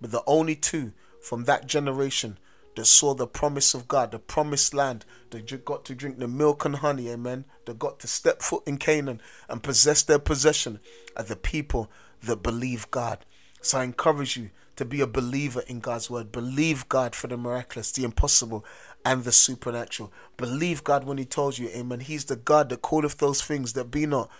But 0.00 0.12
the 0.12 0.22
only 0.26 0.54
two 0.54 0.92
from 1.20 1.44
that 1.44 1.66
generation 1.66 2.38
that 2.76 2.86
saw 2.86 3.14
the 3.14 3.26
promise 3.26 3.74
of 3.74 3.88
God, 3.88 4.10
the 4.10 4.18
promised 4.18 4.74
land, 4.74 5.04
that 5.30 5.64
got 5.64 5.84
to 5.86 5.94
drink 5.94 6.18
the 6.18 6.28
milk 6.28 6.64
and 6.64 6.76
honey, 6.76 7.08
amen, 7.08 7.44
that 7.66 7.78
got 7.78 7.98
to 8.00 8.06
step 8.06 8.42
foot 8.42 8.62
in 8.66 8.78
Canaan 8.78 9.20
and 9.48 9.62
possess 9.62 10.02
their 10.02 10.18
possession, 10.18 10.80
are 11.16 11.24
the 11.24 11.36
people 11.36 11.90
that 12.22 12.42
believe 12.42 12.90
God. 12.90 13.24
So 13.60 13.78
I 13.78 13.84
encourage 13.84 14.36
you 14.36 14.50
to 14.76 14.84
be 14.84 15.00
a 15.00 15.06
believer 15.06 15.62
in 15.66 15.80
God's 15.80 16.10
word. 16.10 16.32
Believe 16.32 16.88
God 16.88 17.14
for 17.14 17.26
the 17.26 17.36
miraculous, 17.36 17.92
the 17.92 18.04
impossible, 18.04 18.64
and 19.04 19.24
the 19.24 19.32
supernatural. 19.32 20.12
Believe 20.36 20.84
God 20.84 21.04
when 21.04 21.18
He 21.18 21.24
tells 21.24 21.58
you, 21.58 21.68
Amen. 21.68 22.00
He's 22.00 22.24
the 22.24 22.36
God 22.36 22.68
that 22.68 22.82
calleth 22.82 23.18
those 23.18 23.42
things 23.42 23.72
that 23.74 23.90
be 23.90 24.06
not 24.06 24.30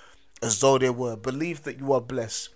as 0.42 0.60
though 0.60 0.78
they 0.78 0.90
were. 0.90 1.16
Believe 1.16 1.62
that 1.62 1.78
you 1.78 1.92
are 1.92 2.00
blessed. 2.00 2.50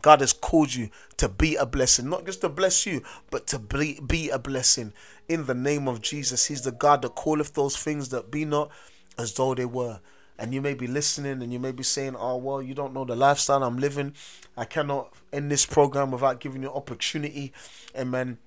God 0.00 0.20
has 0.20 0.32
called 0.32 0.74
you 0.74 0.90
to 1.16 1.28
be 1.28 1.56
a 1.56 1.66
blessing, 1.66 2.08
not 2.08 2.24
just 2.24 2.40
to 2.42 2.48
bless 2.48 2.86
you, 2.86 3.02
but 3.30 3.46
to 3.48 3.58
be, 3.58 4.28
a 4.30 4.38
blessing. 4.38 4.92
In 5.28 5.46
the 5.46 5.54
name 5.54 5.88
of 5.88 6.00
Jesus, 6.00 6.46
He's 6.46 6.62
the 6.62 6.72
God 6.72 7.02
that 7.02 7.16
calleth 7.16 7.54
those 7.54 7.76
things 7.76 8.10
that 8.10 8.30
be 8.30 8.44
not 8.44 8.70
as 9.18 9.34
though 9.34 9.54
they 9.54 9.64
were. 9.64 10.00
And 10.38 10.54
you 10.54 10.62
may 10.62 10.74
be 10.74 10.86
listening 10.86 11.42
and 11.42 11.52
you 11.52 11.58
may 11.58 11.72
be 11.72 11.82
saying, 11.82 12.14
Oh, 12.16 12.36
well, 12.36 12.62
you 12.62 12.72
don't 12.72 12.94
know 12.94 13.04
the 13.04 13.16
lifestyle 13.16 13.64
I'm 13.64 13.78
living. 13.78 14.14
I 14.56 14.64
cannot 14.64 15.12
end 15.32 15.50
this 15.50 15.66
program 15.66 16.12
without 16.12 16.38
giving 16.38 16.62
you 16.62 16.70
opportunity. 16.70 17.52
Amen 17.96 18.38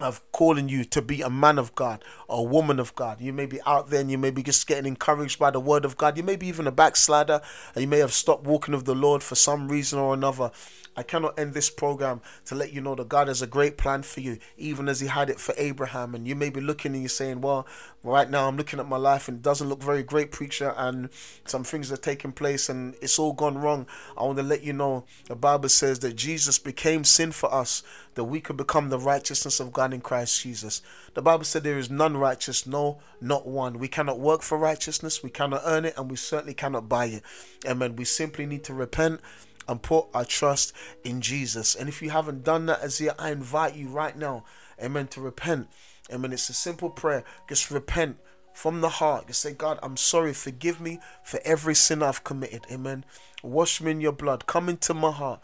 of 0.00 0.20
calling 0.32 0.68
you 0.68 0.84
to 0.84 1.02
be 1.02 1.22
a 1.22 1.30
man 1.30 1.58
of 1.58 1.74
God 1.74 2.02
a 2.30 2.42
woman 2.42 2.78
of 2.78 2.94
God. 2.94 3.20
You 3.20 3.32
may 3.32 3.46
be 3.46 3.60
out 3.66 3.90
there 3.90 4.00
and 4.00 4.10
you 4.10 4.16
may 4.16 4.30
be 4.30 4.42
just 4.42 4.66
getting 4.66 4.86
encouraged 4.86 5.38
by 5.38 5.50
the 5.50 5.60
word 5.60 5.84
of 5.84 5.96
God. 5.96 6.16
You 6.16 6.22
may 6.22 6.36
be 6.36 6.46
even 6.46 6.66
a 6.66 6.72
backslider 6.72 7.40
and 7.74 7.82
you 7.82 7.88
may 7.88 7.98
have 7.98 8.12
stopped 8.12 8.44
walking 8.44 8.74
with 8.74 8.86
the 8.86 8.94
Lord 8.94 9.22
for 9.22 9.34
some 9.34 9.68
reason 9.68 9.98
or 9.98 10.14
another. 10.14 10.52
I 10.96 11.02
cannot 11.02 11.38
end 11.38 11.54
this 11.54 11.70
program 11.70 12.20
to 12.46 12.54
let 12.54 12.72
you 12.72 12.80
know 12.80 12.94
that 12.94 13.08
God 13.08 13.28
has 13.28 13.42
a 13.42 13.46
great 13.46 13.78
plan 13.78 14.02
for 14.02 14.20
you, 14.20 14.38
even 14.56 14.88
as 14.88 15.00
He 15.00 15.06
had 15.06 15.30
it 15.30 15.40
for 15.40 15.54
Abraham. 15.56 16.14
And 16.14 16.26
you 16.26 16.34
may 16.34 16.50
be 16.50 16.60
looking 16.60 16.92
and 16.92 17.02
you're 17.02 17.08
saying, 17.08 17.40
Well, 17.40 17.66
right 18.02 18.28
now 18.28 18.48
I'm 18.48 18.56
looking 18.56 18.80
at 18.80 18.88
my 18.88 18.96
life 18.96 19.28
and 19.28 19.38
it 19.38 19.42
doesn't 19.42 19.68
look 19.68 19.82
very 19.82 20.02
great, 20.02 20.30
preacher, 20.32 20.74
and 20.76 21.08
some 21.46 21.64
things 21.64 21.92
are 21.92 21.96
taking 21.96 22.32
place 22.32 22.68
and 22.68 22.96
it's 23.00 23.18
all 23.18 23.32
gone 23.32 23.56
wrong. 23.56 23.86
I 24.18 24.24
want 24.24 24.38
to 24.38 24.42
let 24.42 24.62
you 24.62 24.72
know 24.72 25.04
the 25.26 25.36
Bible 25.36 25.68
says 25.68 26.00
that 26.00 26.16
Jesus 26.16 26.58
became 26.58 27.04
sin 27.04 27.32
for 27.32 27.52
us 27.54 27.82
that 28.20 28.24
we 28.24 28.38
could 28.38 28.58
become 28.58 28.90
the 28.90 28.98
righteousness 28.98 29.60
of 29.60 29.72
God 29.72 29.94
in 29.94 30.02
Christ 30.02 30.42
Jesus. 30.42 30.82
The 31.14 31.22
Bible 31.22 31.44
said 31.44 31.64
there 31.64 31.78
is 31.78 31.88
none 31.88 32.18
righteous, 32.18 32.66
no, 32.66 32.98
not 33.18 33.48
one. 33.48 33.78
We 33.78 33.88
cannot 33.88 34.20
work 34.20 34.42
for 34.42 34.58
righteousness, 34.58 35.22
we 35.22 35.30
cannot 35.30 35.62
earn 35.64 35.86
it, 35.86 35.94
and 35.96 36.10
we 36.10 36.18
certainly 36.18 36.52
cannot 36.52 36.86
buy 36.86 37.06
it. 37.06 37.22
Amen. 37.66 37.96
We 37.96 38.04
simply 38.04 38.44
need 38.44 38.62
to 38.64 38.74
repent 38.74 39.22
and 39.66 39.80
put 39.80 40.08
our 40.12 40.26
trust 40.26 40.74
in 41.02 41.22
Jesus. 41.22 41.74
And 41.74 41.88
if 41.88 42.02
you 42.02 42.10
haven't 42.10 42.44
done 42.44 42.66
that 42.66 42.82
as 42.82 43.00
yet, 43.00 43.14
I 43.18 43.30
invite 43.30 43.74
you 43.74 43.88
right 43.88 44.14
now, 44.14 44.44
amen, 44.82 45.06
to 45.08 45.22
repent. 45.22 45.68
Amen. 46.12 46.34
It's 46.34 46.50
a 46.50 46.52
simple 46.52 46.90
prayer. 46.90 47.24
Just 47.48 47.70
repent 47.70 48.18
from 48.52 48.82
the 48.82 48.90
heart. 48.90 49.28
Just 49.28 49.40
say, 49.40 49.54
God, 49.54 49.78
I'm 49.82 49.96
sorry. 49.96 50.34
Forgive 50.34 50.78
me 50.78 51.00
for 51.24 51.40
every 51.42 51.74
sin 51.74 52.02
I've 52.02 52.22
committed. 52.22 52.66
Amen. 52.70 53.06
Wash 53.42 53.80
me 53.80 53.92
in 53.92 54.02
your 54.02 54.12
blood. 54.12 54.44
Come 54.46 54.68
into 54.68 54.92
my 54.92 55.10
heart. 55.10 55.40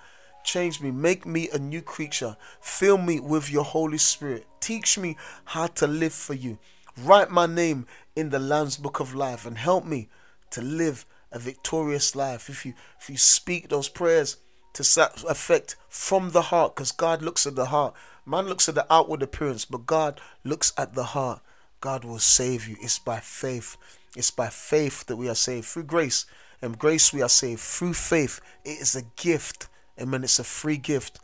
Change 0.47 0.81
me, 0.81 0.93
make 0.93 1.27
me 1.27 1.49
a 1.53 1.59
new 1.59 1.83
creature. 1.83 2.37
Fill 2.61 2.99
me 2.99 3.19
with 3.19 3.51
your 3.51 3.65
Holy 3.65 3.99
Spirit. 3.99 4.47
Teach 4.61 4.97
me 4.97 5.17
how 5.45 5.67
to 5.67 5.89
live 5.89 6.13
for 6.13 6.35
you. 6.35 6.59
Write 6.97 7.33
my 7.33 7.47
name 7.47 7.85
in 8.15 8.31
the 8.31 8.39
Lamb's 8.39 8.77
Book 8.77 9.01
of 9.01 9.13
Life 9.13 9.45
and 9.45 9.59
help 9.59 9.85
me 9.85 10.09
to 10.51 10.63
live 10.63 11.05
a 11.33 11.41
victorious 11.41 12.15
life. 12.15 12.49
If 12.49 12.65
you 12.65 12.75
if 13.01 13.11
you 13.11 13.17
speak 13.17 13.69
those 13.69 13.89
prayers 13.89 14.37
to 14.75 15.11
effect 15.29 15.75
from 15.89 16.31
the 16.31 16.43
heart, 16.43 16.77
because 16.77 16.93
God 16.93 17.23
looks 17.23 17.45
at 17.45 17.57
the 17.57 17.67
heart. 17.67 17.95
Man 18.25 18.47
looks 18.47 18.69
at 18.69 18.77
the 18.77 18.87
outward 18.89 19.25
appearance, 19.25 19.65
but 19.65 19.85
God 19.85 20.21
looks 20.45 20.73
at 20.79 20.95
the 20.95 21.05
heart. 21.05 21.41
God 21.81 22.05
will 22.05 22.21
save 22.21 22.69
you. 22.69 22.77
It's 22.81 23.01
by 23.01 23.19
faith. 23.19 23.77
It's 24.15 24.31
by 24.31 24.49
faith 24.49 25.07
that 25.07 25.17
we 25.17 25.29
are 25.29 25.35
saved 25.35 25.67
through 25.67 25.85
grace. 25.85 26.25
And 26.63 26.79
grace 26.79 27.13
we 27.13 27.21
are 27.21 27.29
saved 27.29 27.61
through 27.61 27.95
faith. 27.95 28.41
It 28.65 28.81
is 28.81 28.95
a 28.95 29.03
gift 29.17 29.67
Amen. 30.01 30.25
It's 30.25 30.39
a 30.39 30.45
free 30.45 30.77
gift. 30.77 31.19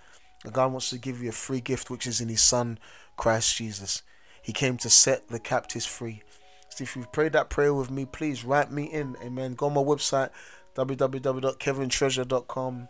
God 0.50 0.72
wants 0.72 0.90
to 0.90 0.98
give 0.98 1.22
you 1.22 1.28
a 1.28 1.32
free 1.32 1.60
gift, 1.60 1.88
which 1.90 2.04
is 2.06 2.20
in 2.20 2.28
His 2.28 2.42
Son, 2.42 2.78
Christ 3.16 3.56
Jesus. 3.56 4.02
He 4.42 4.52
came 4.52 4.76
to 4.78 4.90
set 4.90 5.28
the 5.28 5.38
captives 5.38 5.86
free. 5.86 6.24
So 6.68 6.82
if 6.82 6.96
you've 6.96 7.12
prayed 7.12 7.34
that 7.34 7.50
prayer 7.50 7.72
with 7.72 7.88
me, 7.90 8.04
please 8.06 8.44
write 8.44 8.72
me 8.72 8.82
in. 8.84 9.16
Amen. 9.22 9.54
Go 9.54 9.66
on 9.66 9.74
my 9.74 9.82
website, 9.82 10.30
www.kevintreasure.com, 10.74 12.88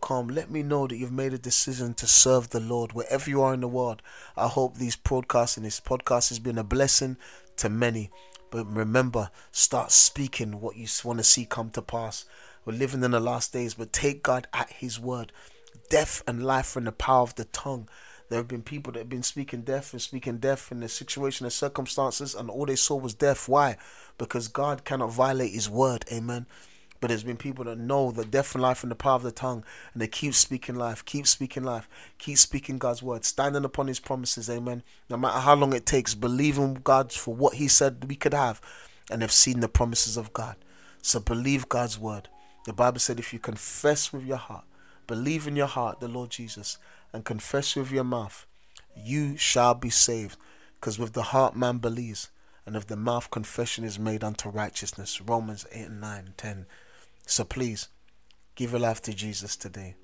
com. 0.00 0.28
Let 0.28 0.50
me 0.50 0.62
know 0.62 0.86
that 0.86 0.96
you've 0.96 1.12
made 1.12 1.32
a 1.32 1.38
decision 1.38 1.94
to 1.94 2.06
serve 2.06 2.50
the 2.50 2.60
Lord 2.60 2.92
wherever 2.92 3.30
you 3.30 3.42
are 3.42 3.54
in 3.54 3.60
the 3.60 3.68
world. 3.68 4.02
I 4.36 4.46
hope 4.46 4.76
these 4.76 4.96
podcasts 4.96 5.56
and 5.56 5.64
this 5.64 5.80
podcast 5.80 6.28
has 6.28 6.38
been 6.38 6.58
a 6.58 6.64
blessing 6.64 7.16
to 7.56 7.68
many. 7.68 8.10
But 8.50 8.66
remember, 8.66 9.30
start 9.52 9.90
speaking 9.90 10.60
what 10.60 10.76
you 10.76 10.86
want 11.04 11.18
to 11.18 11.24
see 11.24 11.44
come 11.44 11.70
to 11.70 11.82
pass. 11.82 12.26
We're 12.64 12.74
living 12.74 13.02
in 13.02 13.12
the 13.12 13.20
last 13.20 13.52
days, 13.52 13.74
but 13.74 13.92
take 13.92 14.22
God 14.22 14.48
at 14.52 14.70
His 14.70 15.00
word. 15.00 15.32
Death 15.88 16.22
and 16.26 16.44
life 16.44 16.76
are 16.76 16.80
in 16.80 16.84
the 16.84 16.92
power 16.92 17.22
of 17.22 17.34
the 17.36 17.46
tongue. 17.46 17.88
There 18.28 18.38
have 18.38 18.48
been 18.48 18.62
people 18.62 18.92
that 18.92 19.00
have 19.00 19.08
been 19.08 19.22
speaking 19.22 19.62
death 19.62 19.92
and 19.92 20.02
speaking 20.02 20.38
death 20.38 20.70
in 20.70 20.80
the 20.80 20.88
situation 20.88 21.46
and 21.46 21.52
circumstances, 21.52 22.34
and 22.34 22.50
all 22.50 22.66
they 22.66 22.76
saw 22.76 22.96
was 22.96 23.14
death. 23.14 23.48
Why? 23.48 23.76
Because 24.18 24.46
God 24.48 24.84
cannot 24.84 25.10
violate 25.10 25.52
His 25.52 25.70
word. 25.70 26.04
Amen. 26.12 26.46
But 27.00 27.08
there's 27.08 27.24
been 27.24 27.38
people 27.38 27.64
that 27.64 27.78
know 27.78 28.10
the 28.10 28.26
death 28.26 28.54
and 28.54 28.62
life 28.62 28.82
in 28.82 28.90
the 28.90 28.94
power 28.94 29.14
of 29.14 29.22
the 29.22 29.32
tongue, 29.32 29.64
and 29.92 30.02
they 30.02 30.06
keep 30.06 30.34
speaking 30.34 30.74
life, 30.74 31.04
keep 31.04 31.26
speaking 31.26 31.64
life, 31.64 31.88
keep 32.18 32.36
speaking 32.36 32.76
God's 32.76 33.02
word, 33.02 33.24
standing 33.24 33.64
upon 33.64 33.86
His 33.86 34.00
promises. 34.00 34.50
Amen. 34.50 34.82
No 35.08 35.16
matter 35.16 35.38
how 35.38 35.54
long 35.54 35.72
it 35.72 35.86
takes, 35.86 36.14
believing 36.14 36.74
God 36.74 37.10
for 37.10 37.34
what 37.34 37.54
He 37.54 37.68
said 37.68 38.04
we 38.06 38.16
could 38.16 38.34
have, 38.34 38.60
and 39.10 39.22
have 39.22 39.32
seen 39.32 39.60
the 39.60 39.68
promises 39.68 40.16
of 40.16 40.32
God. 40.32 40.56
So 41.02 41.18
believe 41.20 41.68
God's 41.68 41.98
word. 41.98 42.28
The 42.66 42.72
Bible 42.72 43.00
said, 43.00 43.18
if 43.18 43.32
you 43.32 43.38
confess 43.38 44.12
with 44.12 44.24
your 44.24 44.36
heart, 44.36 44.64
believe 45.06 45.48
in 45.48 45.56
your 45.56 45.66
heart 45.66 46.00
the 46.00 46.08
Lord 46.08 46.30
Jesus, 46.30 46.78
and 47.12 47.24
confess 47.24 47.74
with 47.74 47.90
your 47.90 48.04
mouth, 48.04 48.46
you 48.94 49.36
shall 49.36 49.74
be 49.74 49.90
saved. 49.90 50.36
Because 50.78 50.98
with 50.98 51.14
the 51.14 51.22
heart 51.22 51.56
man 51.56 51.78
believes, 51.78 52.30
and 52.64 52.76
of 52.76 52.86
the 52.86 52.96
mouth 52.96 53.30
confession 53.30 53.84
is 53.84 53.98
made 53.98 54.22
unto 54.22 54.48
righteousness. 54.48 55.20
Romans 55.20 55.66
8 55.72 55.86
and 55.86 56.00
9 56.00 56.18
and 56.26 56.38
10. 56.38 56.66
So 57.26 57.44
please, 57.44 57.88
give 58.54 58.72
your 58.72 58.80
life 58.80 59.00
to 59.02 59.12
Jesus 59.12 59.56
today 59.56 59.94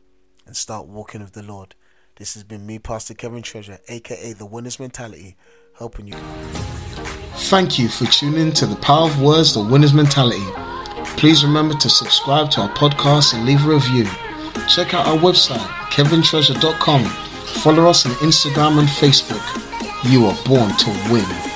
and 0.47 0.57
start 0.57 0.87
walking 0.87 1.21
with 1.21 1.33
the 1.33 1.43
Lord. 1.43 1.75
This 2.17 2.35
has 2.35 2.45
been 2.45 2.65
me, 2.65 2.79
Pastor 2.79 3.15
Kevin 3.15 3.43
Treasure, 3.43 3.79
aka 3.89 4.33
The 4.33 4.47
Winner's 4.47 4.81
Mentality, 4.81 5.37
helping 5.79 6.07
you. 6.07 6.15
Thank 7.51 7.79
you 7.79 7.89
for 7.89 8.07
tuning 8.07 8.53
to 8.53 8.67
the 8.67 8.77
Power 8.77 9.09
of 9.09 9.21
Words, 9.21 9.53
The 9.55 9.63
Winner's 9.63 9.93
Mentality. 9.93 10.45
Please 11.19 11.45
remember 11.45 11.75
to 11.75 11.91
subscribe 11.91 12.51
to 12.53 12.63
our 12.63 12.71
podcast 12.71 13.35
and 13.35 13.45
leave 13.45 13.67
a 13.67 13.75
review. 13.75 14.05
Check 14.69 14.95
out 14.95 15.07
our 15.07 15.19
website, 15.19 15.59
kevintreasure.com. 15.91 17.05
Follow 17.63 17.87
us 17.87 18.07
on 18.07 18.13
Instagram 18.13 18.79
and 18.79 18.89
Facebook. 18.89 19.45
You 20.11 20.27
are 20.27 20.37
born 20.45 20.75
to 20.77 21.13
win. 21.13 21.56